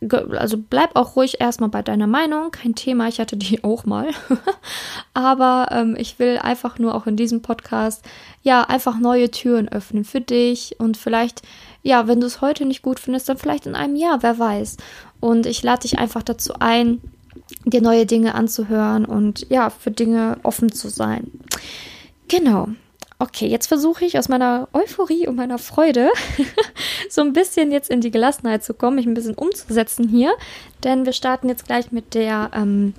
also 0.00 0.58
bleib 0.58 0.94
auch 0.94 1.16
ruhig 1.16 1.40
erstmal 1.40 1.70
bei 1.70 1.82
deiner 1.82 2.06
Meinung, 2.06 2.52
kein 2.52 2.74
Thema, 2.74 3.08
ich 3.08 3.18
hatte 3.18 3.36
die 3.36 3.64
auch 3.64 3.84
mal. 3.84 4.08
Aber 5.14 5.68
ähm, 5.72 5.96
ich 5.98 6.18
will 6.18 6.38
einfach 6.38 6.78
nur 6.78 6.94
auch 6.94 7.06
in 7.06 7.16
diesem 7.16 7.42
Podcast 7.42 8.04
ja 8.42 8.62
einfach 8.62 8.98
neue 8.98 9.30
Türen 9.30 9.68
öffnen 9.68 10.04
für 10.04 10.20
dich 10.20 10.76
und 10.78 10.96
vielleicht, 10.96 11.42
ja, 11.82 12.06
wenn 12.06 12.20
du 12.20 12.26
es 12.26 12.40
heute 12.40 12.64
nicht 12.64 12.82
gut 12.82 13.00
findest, 13.00 13.28
dann 13.28 13.38
vielleicht 13.38 13.66
in 13.66 13.74
einem 13.74 13.96
Jahr, 13.96 14.22
wer 14.22 14.38
weiß. 14.38 14.76
Und 15.20 15.46
ich 15.46 15.62
lade 15.62 15.82
dich 15.82 15.98
einfach 15.98 16.22
dazu 16.22 16.54
ein, 16.60 17.00
dir 17.64 17.82
neue 17.82 18.06
Dinge 18.06 18.34
anzuhören 18.34 19.04
und 19.04 19.48
ja, 19.50 19.70
für 19.70 19.90
Dinge 19.90 20.38
offen 20.44 20.70
zu 20.70 20.88
sein. 20.88 21.30
Genau. 22.28 22.68
Okay, 23.20 23.48
jetzt 23.48 23.66
versuche 23.66 24.04
ich 24.04 24.16
aus 24.16 24.28
meiner 24.28 24.68
Euphorie 24.72 25.26
und 25.26 25.34
meiner 25.34 25.58
Freude 25.58 26.10
so 27.10 27.20
ein 27.20 27.32
bisschen 27.32 27.72
jetzt 27.72 27.90
in 27.90 28.00
die 28.00 28.12
Gelassenheit 28.12 28.62
zu 28.62 28.74
kommen, 28.74 28.94
mich 28.94 29.06
ein 29.06 29.14
bisschen 29.14 29.34
umzusetzen 29.34 30.08
hier, 30.08 30.32
denn 30.84 31.04
wir 31.04 31.12
starten 31.12 31.48
jetzt 31.48 31.66
gleich 31.66 31.90
mit 31.90 32.14
der 32.14 32.50
ähm, 32.54 32.94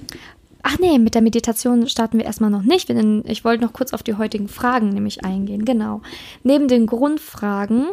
Ach 0.61 0.77
nee, 0.77 0.99
mit 0.99 1.15
der 1.15 1.21
Meditation 1.21 1.87
starten 1.87 2.17
wir 2.17 2.25
erstmal 2.25 2.49
noch 2.49 2.63
nicht. 2.63 2.89
Ich 2.89 3.45
wollte 3.45 3.63
noch 3.63 3.71
kurz 3.71 3.93
auf 3.93 4.03
die 4.03 4.15
heutigen 4.15 4.49
Fragen 4.49 4.89
nämlich 4.89 5.23
eingehen. 5.23 5.63
Genau. 5.63 6.01
Neben 6.43 6.67
den 6.67 6.85
Grundfragen 6.85 7.87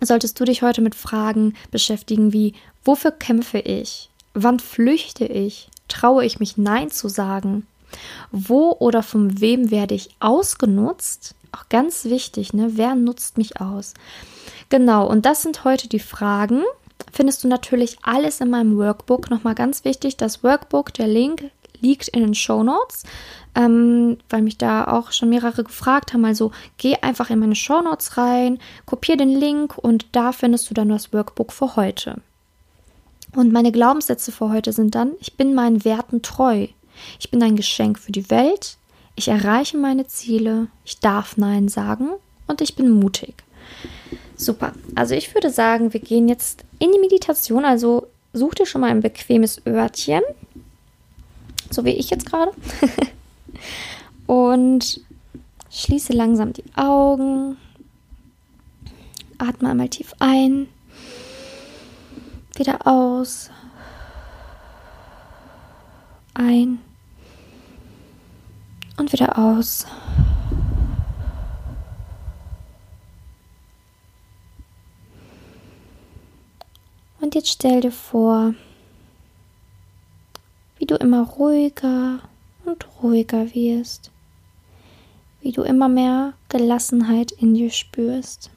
solltest 0.00 0.38
du 0.38 0.44
dich 0.44 0.60
heute 0.60 0.82
mit 0.82 0.94
Fragen 0.94 1.54
beschäftigen 1.70 2.34
wie, 2.34 2.52
wofür 2.84 3.10
kämpfe 3.10 3.58
ich? 3.58 4.10
Wann 4.34 4.60
flüchte 4.60 5.24
ich? 5.24 5.70
Traue 5.88 6.26
ich 6.26 6.40
mich 6.40 6.58
Nein 6.58 6.90
zu 6.90 7.08
sagen? 7.08 7.66
Wo 8.30 8.76
oder 8.78 9.02
von 9.02 9.40
wem 9.40 9.70
werde 9.70 9.94
ich 9.94 10.10
ausgenutzt? 10.20 11.34
Auch 11.52 11.68
ganz 11.68 12.04
wichtig, 12.04 12.52
ne? 12.52 12.70
Wer 12.72 12.94
nutzt 12.94 13.38
mich 13.38 13.60
aus? 13.60 13.94
Genau, 14.68 15.06
und 15.06 15.24
das 15.24 15.42
sind 15.42 15.64
heute 15.64 15.88
die 15.88 15.98
Fragen. 15.98 16.62
Findest 17.12 17.42
du 17.42 17.48
natürlich 17.48 17.98
alles 18.02 18.40
in 18.40 18.50
meinem 18.50 18.76
Workbook. 18.76 19.30
Nochmal 19.30 19.54
ganz 19.54 19.84
wichtig, 19.84 20.16
das 20.16 20.42
Workbook, 20.44 20.92
der 20.94 21.06
Link 21.06 21.50
liegt 21.80 22.08
in 22.08 22.20
den 22.20 22.34
Show 22.34 22.62
Notes, 22.62 23.04
ähm, 23.54 24.18
weil 24.28 24.42
mich 24.42 24.58
da 24.58 24.86
auch 24.88 25.12
schon 25.12 25.30
mehrere 25.30 25.64
gefragt 25.64 26.12
haben. 26.12 26.24
Also 26.24 26.52
geh 26.76 26.96
einfach 26.96 27.30
in 27.30 27.38
meine 27.38 27.54
Show 27.54 27.80
Notes 27.80 28.16
rein, 28.16 28.58
kopier 28.84 29.16
den 29.16 29.34
Link 29.34 29.78
und 29.78 30.06
da 30.12 30.32
findest 30.32 30.68
du 30.70 30.74
dann 30.74 30.88
das 30.88 31.12
Workbook 31.12 31.52
für 31.52 31.76
heute. 31.76 32.20
Und 33.34 33.52
meine 33.52 33.72
Glaubenssätze 33.72 34.32
für 34.32 34.50
heute 34.50 34.72
sind 34.72 34.94
dann, 34.94 35.12
ich 35.20 35.36
bin 35.36 35.54
meinen 35.54 35.84
Werten 35.84 36.22
treu. 36.22 36.66
Ich 37.20 37.30
bin 37.30 37.42
ein 37.42 37.56
Geschenk 37.56 37.98
für 37.98 38.12
die 38.12 38.30
Welt. 38.30 38.78
Ich 39.18 39.26
erreiche 39.26 39.76
meine 39.76 40.06
Ziele. 40.06 40.68
Ich 40.84 41.00
darf 41.00 41.36
Nein 41.36 41.66
sagen 41.66 42.10
und 42.46 42.60
ich 42.60 42.76
bin 42.76 42.88
mutig. 42.88 43.34
Super. 44.36 44.74
Also 44.94 45.16
ich 45.16 45.34
würde 45.34 45.50
sagen, 45.50 45.92
wir 45.92 45.98
gehen 45.98 46.28
jetzt 46.28 46.62
in 46.78 46.92
die 46.92 47.00
Meditation. 47.00 47.64
Also 47.64 48.06
such 48.32 48.54
dir 48.54 48.64
schon 48.64 48.80
mal 48.80 48.90
ein 48.90 49.00
bequemes 49.00 49.60
Örtchen. 49.66 50.22
So 51.68 51.84
wie 51.84 51.90
ich 51.90 52.10
jetzt 52.10 52.26
gerade. 52.26 52.52
und 54.28 55.00
schließe 55.68 56.12
langsam 56.12 56.52
die 56.52 56.62
Augen. 56.76 57.56
Atme 59.38 59.70
einmal 59.70 59.88
tief 59.88 60.14
ein. 60.20 60.68
Wieder 62.54 62.86
aus. 62.86 63.50
Ein 66.34 66.78
und 68.98 69.12
wieder 69.12 69.38
aus. 69.38 69.86
Und 77.20 77.34
jetzt 77.34 77.48
stell 77.48 77.80
dir 77.80 77.92
vor, 77.92 78.54
wie 80.78 80.86
du 80.86 80.96
immer 80.96 81.22
ruhiger 81.22 82.20
und 82.64 82.86
ruhiger 83.02 83.54
wirst, 83.54 84.10
wie 85.40 85.52
du 85.52 85.62
immer 85.62 85.88
mehr 85.88 86.34
Gelassenheit 86.48 87.32
in 87.32 87.54
dir 87.54 87.70
spürst. 87.70 88.50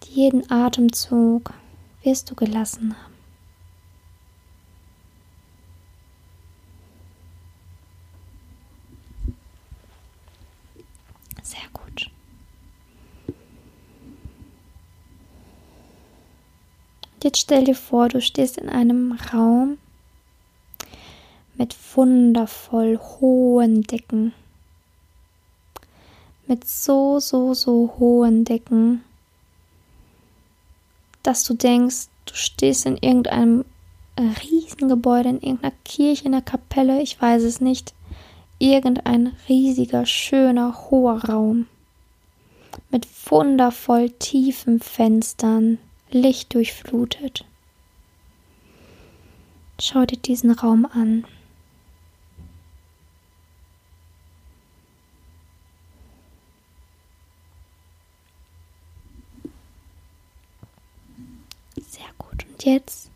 Mit 0.00 0.08
jedem 0.10 0.44
Atemzug 0.50 1.52
wirst 2.02 2.30
du 2.30 2.34
gelassen 2.34 2.94
haben. 2.94 3.16
Sehr 11.42 11.68
gut. 11.72 12.10
Jetzt 17.26 17.40
stell 17.40 17.64
dir 17.64 17.74
vor, 17.74 18.08
du 18.08 18.20
stehst 18.20 18.56
in 18.56 18.68
einem 18.68 19.18
Raum 19.32 19.78
mit 21.56 21.74
wundervoll 21.96 22.98
hohen 22.98 23.82
Decken. 23.82 24.32
Mit 26.46 26.68
so, 26.68 27.18
so, 27.18 27.52
so 27.52 27.94
hohen 27.98 28.44
Decken, 28.44 29.02
dass 31.24 31.42
du 31.42 31.54
denkst, 31.54 32.06
du 32.26 32.34
stehst 32.36 32.86
in 32.86 32.96
irgendeinem 32.96 33.64
Riesengebäude, 34.16 35.30
in 35.30 35.40
irgendeiner 35.40 35.74
Kirche, 35.84 36.26
in 36.26 36.32
einer 36.32 36.42
Kapelle, 36.44 37.02
ich 37.02 37.20
weiß 37.20 37.42
es 37.42 37.60
nicht 37.60 37.92
irgendein 38.60 39.32
riesiger, 39.48 40.06
schöner, 40.06 40.90
hoher 40.92 41.24
Raum 41.24 41.66
mit 42.90 43.08
wundervoll 43.28 44.10
tiefen 44.10 44.78
Fenstern, 44.78 45.78
Licht 46.10 46.54
durchflutet. 46.54 47.44
Schau 49.80 50.06
dir 50.06 50.16
diesen 50.16 50.50
Raum 50.50 50.86
an. 50.86 51.24
Sehr 61.76 62.06
gut. 62.18 62.46
Und 62.46 62.64
jetzt 62.64 63.10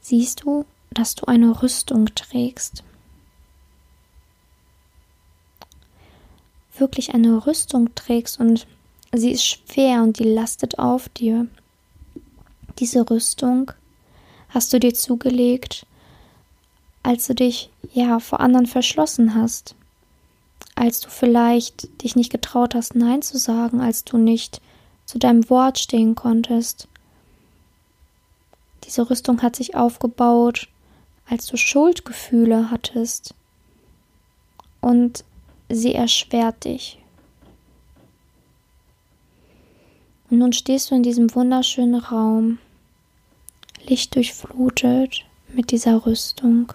siehst 0.00 0.42
du 0.42 0.66
dass 0.90 1.14
du 1.14 1.26
eine 1.26 1.62
Rüstung 1.62 2.06
trägst. 2.14 2.82
Wirklich 6.76 7.14
eine 7.14 7.46
Rüstung 7.46 7.94
trägst 7.94 8.40
und 8.40 8.66
sie 9.12 9.32
ist 9.32 9.44
schwer 9.44 10.02
und 10.02 10.18
die 10.18 10.24
lastet 10.24 10.78
auf 10.78 11.08
dir. 11.08 11.46
Diese 12.78 13.08
Rüstung 13.08 13.72
hast 14.48 14.72
du 14.72 14.80
dir 14.80 14.94
zugelegt, 14.94 15.86
als 17.02 17.26
du 17.26 17.34
dich 17.34 17.70
ja 17.92 18.20
vor 18.20 18.40
anderen 18.40 18.66
verschlossen 18.66 19.34
hast, 19.34 19.74
als 20.74 21.00
du 21.00 21.08
vielleicht 21.08 22.02
dich 22.02 22.16
nicht 22.16 22.30
getraut 22.30 22.74
hast, 22.74 22.94
Nein 22.94 23.22
zu 23.22 23.38
sagen, 23.38 23.80
als 23.80 24.04
du 24.04 24.18
nicht 24.18 24.60
zu 25.06 25.18
deinem 25.18 25.48
Wort 25.50 25.78
stehen 25.78 26.14
konntest. 26.14 26.88
Diese 28.84 29.08
Rüstung 29.08 29.42
hat 29.42 29.56
sich 29.56 29.74
aufgebaut 29.76 30.68
als 31.30 31.46
du 31.46 31.56
Schuldgefühle 31.56 32.70
hattest 32.70 33.34
und 34.80 35.24
sie 35.68 35.94
erschwert 35.94 36.64
dich. 36.64 36.98
Und 40.30 40.38
nun 40.38 40.52
stehst 40.52 40.90
du 40.90 40.94
in 40.94 41.02
diesem 41.02 41.34
wunderschönen 41.34 42.00
Raum, 42.00 42.58
lichtdurchflutet 43.86 45.24
mit 45.52 45.72
dieser 45.72 46.06
Rüstung. 46.06 46.72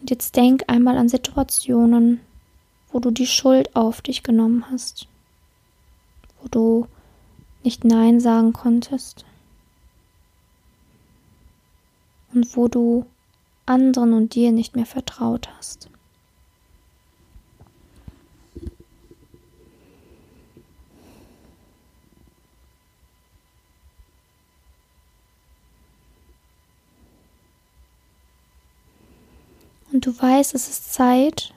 Und 0.00 0.10
jetzt 0.10 0.34
denk 0.36 0.64
einmal 0.68 0.96
an 0.96 1.10
Situationen, 1.10 2.20
wo 2.90 2.98
du 2.98 3.10
die 3.10 3.26
Schuld 3.26 3.76
auf 3.76 4.00
dich 4.00 4.22
genommen 4.22 4.64
hast, 4.70 5.06
wo 6.40 6.48
du 6.48 6.86
nicht 7.62 7.84
Nein 7.84 8.20
sagen 8.20 8.52
konntest 8.52 9.24
und 12.32 12.56
wo 12.56 12.68
du 12.68 13.06
anderen 13.66 14.14
und 14.14 14.34
dir 14.34 14.50
nicht 14.50 14.74
mehr 14.74 14.86
vertraut 14.86 15.48
hast. 15.56 15.91
Du 30.02 30.20
weißt, 30.20 30.56
es 30.56 30.68
ist 30.68 30.92
Zeit, 30.92 31.54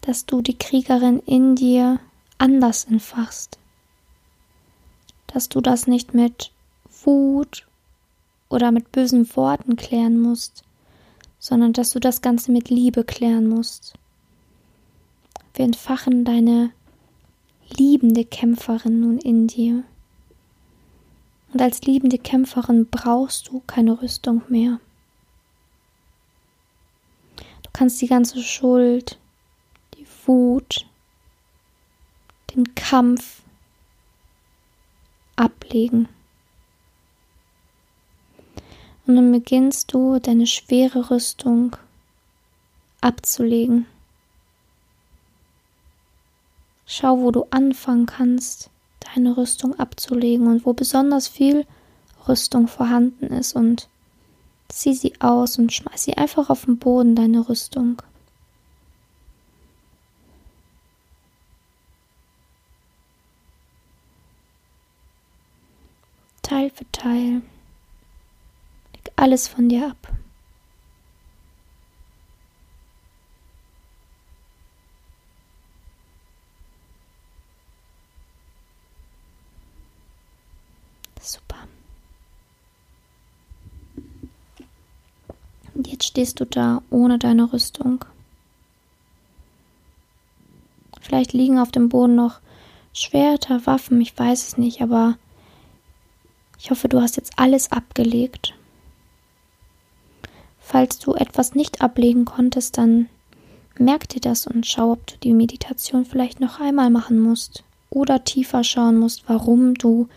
dass 0.00 0.24
du 0.24 0.40
die 0.40 0.56
Kriegerin 0.56 1.18
in 1.26 1.54
dir 1.54 2.00
anders 2.38 2.86
entfachst. 2.86 3.58
Dass 5.26 5.50
du 5.50 5.60
das 5.60 5.86
nicht 5.86 6.14
mit 6.14 6.50
Wut 7.04 7.66
oder 8.48 8.72
mit 8.72 8.90
bösen 8.90 9.36
Worten 9.36 9.76
klären 9.76 10.18
musst, 10.18 10.64
sondern 11.38 11.74
dass 11.74 11.90
du 11.90 12.00
das 12.00 12.22
Ganze 12.22 12.52
mit 12.52 12.70
Liebe 12.70 13.04
klären 13.04 13.46
musst. 13.46 13.98
Wir 15.52 15.66
entfachen 15.66 16.24
deine 16.24 16.70
liebende 17.76 18.24
Kämpferin 18.24 19.00
nun 19.00 19.18
in 19.18 19.46
dir. 19.46 19.84
Und 21.52 21.60
als 21.60 21.82
liebende 21.82 22.16
Kämpferin 22.16 22.86
brauchst 22.90 23.48
du 23.48 23.62
keine 23.66 24.00
Rüstung 24.00 24.40
mehr 24.48 24.80
kannst 27.72 28.00
die 28.00 28.06
ganze 28.06 28.42
Schuld, 28.42 29.18
die 29.94 30.06
Wut, 30.26 30.86
den 32.54 32.74
Kampf 32.74 33.42
ablegen. 35.36 36.08
Und 39.06 39.16
dann 39.16 39.32
beginnst 39.32 39.92
du 39.92 40.18
deine 40.18 40.46
schwere 40.46 41.10
Rüstung 41.10 41.76
abzulegen. 43.00 43.86
Schau, 46.86 47.18
wo 47.20 47.30
du 47.30 47.46
anfangen 47.50 48.06
kannst, 48.06 48.70
deine 49.00 49.36
Rüstung 49.36 49.78
abzulegen 49.78 50.46
und 50.46 50.64
wo 50.66 50.72
besonders 50.72 51.26
viel 51.26 51.66
Rüstung 52.28 52.68
vorhanden 52.68 53.26
ist 53.26 53.54
und 53.54 53.88
Zieh 54.72 54.94
sie 54.94 55.12
aus 55.20 55.58
und 55.58 55.70
schmeiß 55.70 56.04
sie 56.04 56.16
einfach 56.16 56.48
auf 56.48 56.64
den 56.64 56.78
Boden, 56.78 57.14
deine 57.14 57.46
Rüstung. 57.46 58.00
Teil 66.40 66.70
für 66.70 66.90
Teil. 66.90 67.42
Leg 68.94 69.12
alles 69.16 69.46
von 69.46 69.68
dir 69.68 69.88
ab. 69.90 70.08
Super. 81.20 81.68
Und 85.74 85.88
jetzt 85.88 86.01
stehst 86.12 86.40
du 86.40 86.44
da 86.44 86.82
ohne 86.90 87.18
deine 87.18 87.54
Rüstung. 87.54 88.04
Vielleicht 91.00 91.32
liegen 91.32 91.58
auf 91.58 91.72
dem 91.72 91.88
Boden 91.88 92.14
noch 92.14 92.40
Schwerter, 92.92 93.64
Waffen, 93.64 93.98
ich 93.98 94.18
weiß 94.18 94.46
es 94.46 94.58
nicht, 94.58 94.82
aber 94.82 95.16
ich 96.58 96.70
hoffe, 96.70 96.90
du 96.90 97.00
hast 97.00 97.16
jetzt 97.16 97.32
alles 97.38 97.72
abgelegt. 97.72 98.52
Falls 100.60 100.98
du 100.98 101.14
etwas 101.14 101.54
nicht 101.54 101.80
ablegen 101.80 102.26
konntest, 102.26 102.76
dann 102.76 103.08
merk 103.78 104.06
dir 104.10 104.20
das 104.20 104.46
und 104.46 104.66
schau, 104.66 104.92
ob 104.92 105.06
du 105.06 105.16
die 105.16 105.32
Meditation 105.32 106.04
vielleicht 106.04 106.40
noch 106.40 106.60
einmal 106.60 106.90
machen 106.90 107.18
musst 107.20 107.64
oder 107.88 108.22
tiefer 108.22 108.64
schauen 108.64 108.98
musst, 108.98 109.30
warum 109.30 109.72
du 109.72 110.08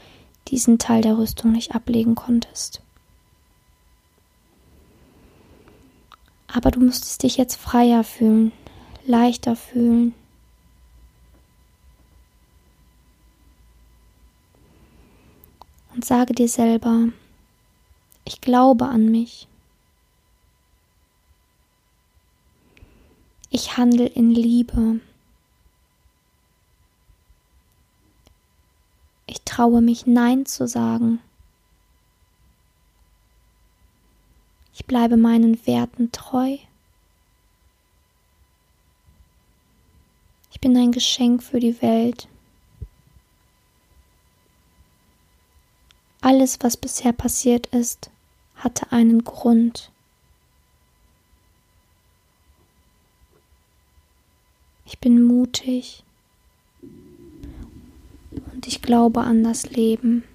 diesen 0.49 0.77
Teil 0.77 1.01
der 1.01 1.17
Rüstung 1.17 1.53
nicht 1.53 1.73
ablegen 1.73 2.15
konntest. 2.15 2.81
Aber 6.55 6.71
du 6.71 6.79
müsstest 6.79 7.21
dich 7.23 7.35
jetzt 7.35 7.57
freier 7.57 8.05
fühlen, 8.05 8.53
leichter 9.05 9.57
fühlen. 9.57 10.15
Und 15.93 16.05
sage 16.05 16.33
dir 16.33 16.47
selber, 16.47 17.09
ich 18.23 18.39
glaube 18.39 18.85
an 18.85 19.11
mich. 19.11 19.49
Ich 23.49 23.75
handle 23.75 24.05
in 24.05 24.31
Liebe. 24.31 25.01
Ich 29.25 29.41
traue 29.41 29.81
mich 29.81 30.05
Nein 30.05 30.45
zu 30.45 30.69
sagen. 30.69 31.19
Ich 34.85 34.87
bleibe 34.87 35.17
meinen 35.17 35.65
Werten 35.65 36.11
treu. 36.11 36.57
Ich 40.51 40.59
bin 40.59 40.77
ein 40.77 40.91
Geschenk 40.91 41.41
für 41.41 41.59
die 41.59 41.81
Welt. 41.81 42.27
Alles, 46.21 46.59
was 46.61 46.77
bisher 46.77 47.13
passiert 47.13 47.65
ist, 47.73 48.11
hatte 48.57 48.91
einen 48.91 49.23
Grund. 49.23 49.91
Ich 54.85 54.99
bin 54.99 55.23
mutig 55.23 56.03
und 58.53 58.67
ich 58.67 58.83
glaube 58.83 59.21
an 59.21 59.43
das 59.43 59.67
Leben. 59.71 60.25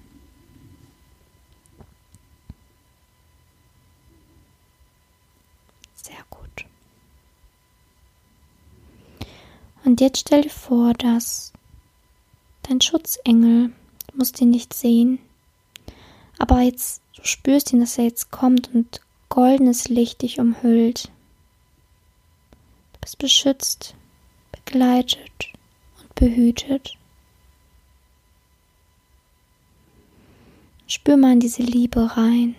Und 9.83 9.99
jetzt 9.99 10.19
stell 10.19 10.43
dir 10.43 10.49
vor, 10.49 10.93
dass 10.93 11.53
dein 12.63 12.81
Schutzengel, 12.81 13.71
du 14.07 14.17
musst 14.17 14.39
ihn 14.41 14.51
nicht 14.51 14.73
sehen, 14.73 15.19
aber 16.37 16.61
jetzt, 16.61 17.01
du 17.15 17.23
spürst 17.23 17.73
ihn, 17.73 17.79
dass 17.79 17.97
er 17.97 18.05
jetzt 18.05 18.31
kommt 18.31 18.73
und 18.73 19.01
goldenes 19.29 19.89
Licht 19.89 20.21
dich 20.21 20.39
umhüllt. 20.39 21.11
Du 22.93 22.99
bist 23.01 23.17
beschützt, 23.17 23.95
begleitet 24.51 25.53
und 25.99 26.13
behütet. 26.15 26.97
Spür 30.85 31.17
mal 31.17 31.33
in 31.33 31.39
diese 31.39 31.63
Liebe 31.63 32.17
rein. 32.17 32.55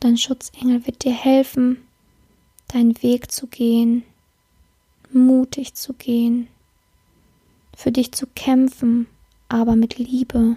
Dein 0.00 0.16
Schutzengel 0.16 0.86
wird 0.86 1.04
dir 1.04 1.12
helfen, 1.12 1.86
deinen 2.68 3.00
Weg 3.02 3.30
zu 3.30 3.46
gehen 3.46 4.02
mutig 5.14 5.74
zu 5.74 5.92
gehen, 5.94 6.48
für 7.76 7.92
dich 7.92 8.12
zu 8.12 8.26
kämpfen, 8.26 9.06
aber 9.48 9.76
mit 9.76 9.98
Liebe. 9.98 10.56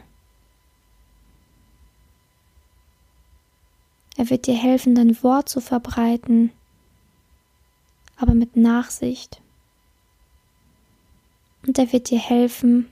Er 4.18 4.30
wird 4.30 4.48
dir 4.48 4.56
helfen, 4.56 4.96
dein 4.96 5.22
Wort 5.24 5.50
zu 5.50 5.60
verbreiten, 5.60 6.52
aber 8.16 8.34
mit 8.34 8.56
Nachsicht. 8.56 9.42
Und 11.68 11.78
er 11.78 11.92
wird 11.92 12.10
dir 12.10 12.20
helfen, 12.20 12.88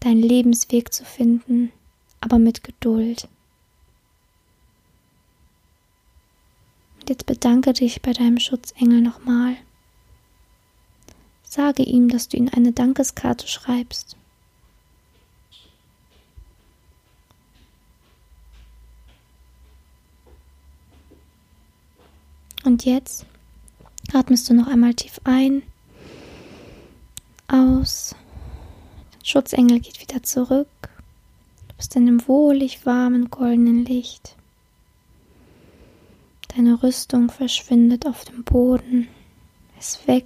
deinen 0.00 0.22
Lebensweg 0.22 0.92
zu 0.92 1.04
finden, 1.04 1.72
aber 2.20 2.38
mit 2.38 2.62
Geduld. 2.62 3.28
Und 7.00 7.08
jetzt 7.08 7.26
bedanke 7.26 7.72
dich 7.72 8.02
bei 8.02 8.12
deinem 8.12 8.38
Schutzengel 8.38 9.00
nochmal. 9.00 9.56
Sage 11.54 11.84
ihm, 11.84 12.08
dass 12.08 12.26
du 12.26 12.36
ihm 12.36 12.50
eine 12.52 12.72
Dankeskarte 12.72 13.46
schreibst. 13.46 14.16
Und 22.64 22.84
jetzt 22.84 23.24
atmest 24.12 24.50
du 24.50 24.54
noch 24.54 24.66
einmal 24.66 24.94
tief 24.94 25.20
ein, 25.22 25.62
aus. 27.46 28.16
Der 29.20 29.24
Schutzengel 29.24 29.78
geht 29.78 30.00
wieder 30.00 30.24
zurück. 30.24 30.66
Du 31.68 31.74
bist 31.76 31.94
in 31.94 32.06
dem 32.06 32.26
wohlig 32.26 32.84
warmen 32.84 33.30
goldenen 33.30 33.84
Licht. 33.84 34.34
Deine 36.48 36.82
Rüstung 36.82 37.30
verschwindet 37.30 38.06
auf 38.06 38.24
dem 38.24 38.42
Boden, 38.42 39.06
ist 39.78 40.08
weg. 40.08 40.24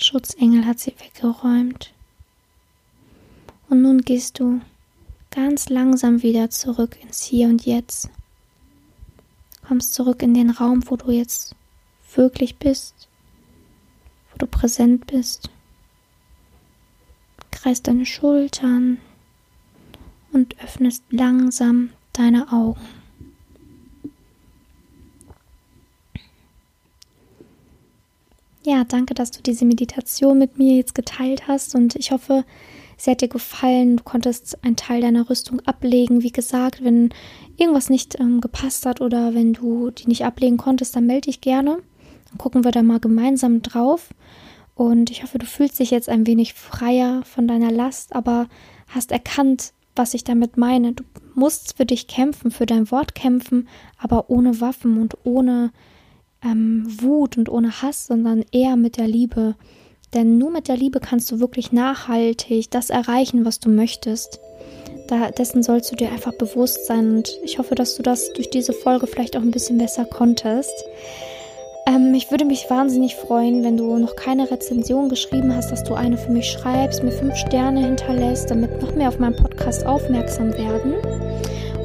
Schutzengel 0.00 0.66
hat 0.66 0.78
sie 0.78 0.94
weggeräumt. 0.98 1.92
Und 3.68 3.82
nun 3.82 4.00
gehst 4.00 4.38
du 4.38 4.60
ganz 5.30 5.68
langsam 5.68 6.22
wieder 6.22 6.50
zurück 6.50 6.96
ins 7.02 7.22
Hier 7.22 7.48
und 7.48 7.66
Jetzt. 7.66 8.10
Kommst 9.66 9.94
zurück 9.94 10.22
in 10.22 10.34
den 10.34 10.50
Raum, 10.50 10.82
wo 10.86 10.96
du 10.96 11.10
jetzt 11.10 11.54
wirklich 12.14 12.56
bist, 12.56 13.08
wo 14.32 14.38
du 14.38 14.46
präsent 14.46 15.06
bist. 15.06 15.50
Kreist 17.50 17.86
deine 17.86 18.06
Schultern 18.06 18.98
und 20.32 20.58
öffnest 20.62 21.02
langsam 21.10 21.90
deine 22.12 22.52
Augen. 22.52 22.97
Ja, 28.68 28.84
danke, 28.84 29.14
dass 29.14 29.30
du 29.30 29.40
diese 29.40 29.64
Meditation 29.64 30.38
mit 30.38 30.58
mir 30.58 30.76
jetzt 30.76 30.94
geteilt 30.94 31.48
hast 31.48 31.74
und 31.74 31.96
ich 31.96 32.10
hoffe, 32.10 32.44
sie 32.98 33.10
hat 33.10 33.22
dir 33.22 33.28
gefallen. 33.28 33.96
Du 33.96 34.04
konntest 34.04 34.62
einen 34.62 34.76
Teil 34.76 35.00
deiner 35.00 35.30
Rüstung 35.30 35.60
ablegen. 35.60 36.22
Wie 36.22 36.32
gesagt, 36.32 36.84
wenn 36.84 37.08
irgendwas 37.56 37.88
nicht 37.88 38.20
ähm, 38.20 38.42
gepasst 38.42 38.84
hat 38.84 39.00
oder 39.00 39.32
wenn 39.32 39.54
du 39.54 39.90
die 39.90 40.06
nicht 40.06 40.26
ablegen 40.26 40.58
konntest, 40.58 40.94
dann 40.94 41.06
melde 41.06 41.30
dich 41.30 41.40
gerne. 41.40 41.78
Dann 42.28 42.36
gucken 42.36 42.62
wir 42.62 42.70
da 42.70 42.82
mal 42.82 43.00
gemeinsam 43.00 43.62
drauf. 43.62 44.10
Und 44.74 45.10
ich 45.10 45.22
hoffe, 45.22 45.38
du 45.38 45.46
fühlst 45.46 45.78
dich 45.78 45.90
jetzt 45.90 46.10
ein 46.10 46.26
wenig 46.26 46.52
freier 46.52 47.22
von 47.24 47.48
deiner 47.48 47.70
Last, 47.70 48.14
aber 48.14 48.50
hast 48.88 49.12
erkannt, 49.12 49.72
was 49.96 50.12
ich 50.12 50.24
damit 50.24 50.58
meine. 50.58 50.92
Du 50.92 51.04
musst 51.34 51.78
für 51.78 51.86
dich 51.86 52.06
kämpfen, 52.06 52.50
für 52.50 52.66
dein 52.66 52.90
Wort 52.90 53.14
kämpfen, 53.14 53.66
aber 53.96 54.28
ohne 54.28 54.60
Waffen 54.60 55.00
und 55.00 55.16
ohne 55.24 55.72
ähm, 56.44 56.86
Wut 57.00 57.36
und 57.36 57.48
ohne 57.48 57.82
Hass, 57.82 58.06
sondern 58.06 58.44
eher 58.52 58.76
mit 58.76 58.96
der 58.96 59.08
Liebe. 59.08 59.54
Denn 60.14 60.38
nur 60.38 60.50
mit 60.50 60.68
der 60.68 60.76
Liebe 60.76 61.00
kannst 61.00 61.30
du 61.30 61.40
wirklich 61.40 61.72
nachhaltig 61.72 62.70
das 62.70 62.90
erreichen, 62.90 63.44
was 63.44 63.60
du 63.60 63.68
möchtest. 63.68 64.40
Da, 65.08 65.30
dessen 65.30 65.62
sollst 65.62 65.90
du 65.90 65.96
dir 65.96 66.10
einfach 66.10 66.34
bewusst 66.34 66.86
sein 66.86 67.16
und 67.16 67.30
ich 67.42 67.58
hoffe, 67.58 67.74
dass 67.74 67.96
du 67.96 68.02
das 68.02 68.32
durch 68.34 68.50
diese 68.50 68.72
Folge 68.72 69.06
vielleicht 69.06 69.36
auch 69.36 69.42
ein 69.42 69.50
bisschen 69.50 69.78
besser 69.78 70.04
konntest. 70.04 70.84
Ähm, 71.86 72.12
ich 72.14 72.30
würde 72.30 72.44
mich 72.44 72.68
wahnsinnig 72.68 73.16
freuen, 73.16 73.64
wenn 73.64 73.76
du 73.78 73.96
noch 73.96 74.16
keine 74.16 74.50
Rezension 74.50 75.08
geschrieben 75.08 75.54
hast, 75.54 75.72
dass 75.72 75.84
du 75.84 75.94
eine 75.94 76.18
für 76.18 76.30
mich 76.30 76.50
schreibst, 76.50 77.02
mir 77.02 77.12
fünf 77.12 77.34
Sterne 77.36 77.80
hinterlässt, 77.80 78.50
damit 78.50 78.82
noch 78.82 78.94
mehr 78.94 79.08
auf 79.08 79.18
meinen 79.18 79.36
Podcast 79.36 79.86
aufmerksam 79.86 80.52
werden. 80.52 80.94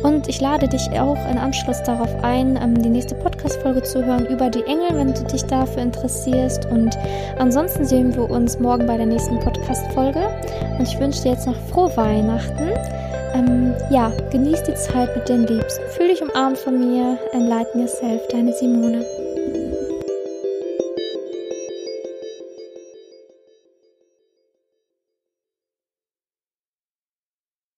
Und 0.04 0.28
ich 0.28 0.42
lade 0.42 0.68
dich 0.68 0.90
auch 1.00 1.18
in 1.30 1.38
Anschluss 1.38 1.82
darauf 1.84 2.10
ein, 2.24 2.60
ähm, 2.62 2.82
die 2.82 2.90
nächste 2.90 3.16
Podcast-Folge 3.16 3.84
zu 3.84 4.06
hören 4.06 4.26
über 4.28 4.50
die 4.50 4.64
Engel, 4.64 4.90
wenn 4.92 5.14
du 5.14 5.24
dich 5.24 5.44
dafür 5.46 5.82
interessierst. 5.82 6.66
Und 6.66 6.98
ansonsten 7.40 7.86
sehen 7.86 8.14
wir 8.14 8.30
uns 8.30 8.60
morgen 8.60 8.86
bei 8.86 8.98
der 8.98 9.06
nächsten 9.06 9.40
Podcast-Folge. 9.40 10.28
Und 10.78 10.88
ich 10.88 11.00
wünsche 11.00 11.24
dir 11.24 11.32
jetzt 11.32 11.48
noch 11.48 11.58
frohe 11.72 11.96
Weihnachten. 11.96 12.70
Ähm, 13.34 13.74
ja, 13.90 14.12
genieß 14.32 14.64
die 14.64 14.76
Zeit 14.76 15.16
mit 15.16 15.28
den 15.30 15.48
Liebsten. 15.48 15.84
Fühl 15.96 16.10
dich 16.10 16.22
umarmt 16.22 16.58
von 16.58 16.78
mir. 16.78 17.18
Enlighten 17.32 17.80
yourself, 17.80 18.22
deine 18.28 18.54
Simone. 18.54 19.06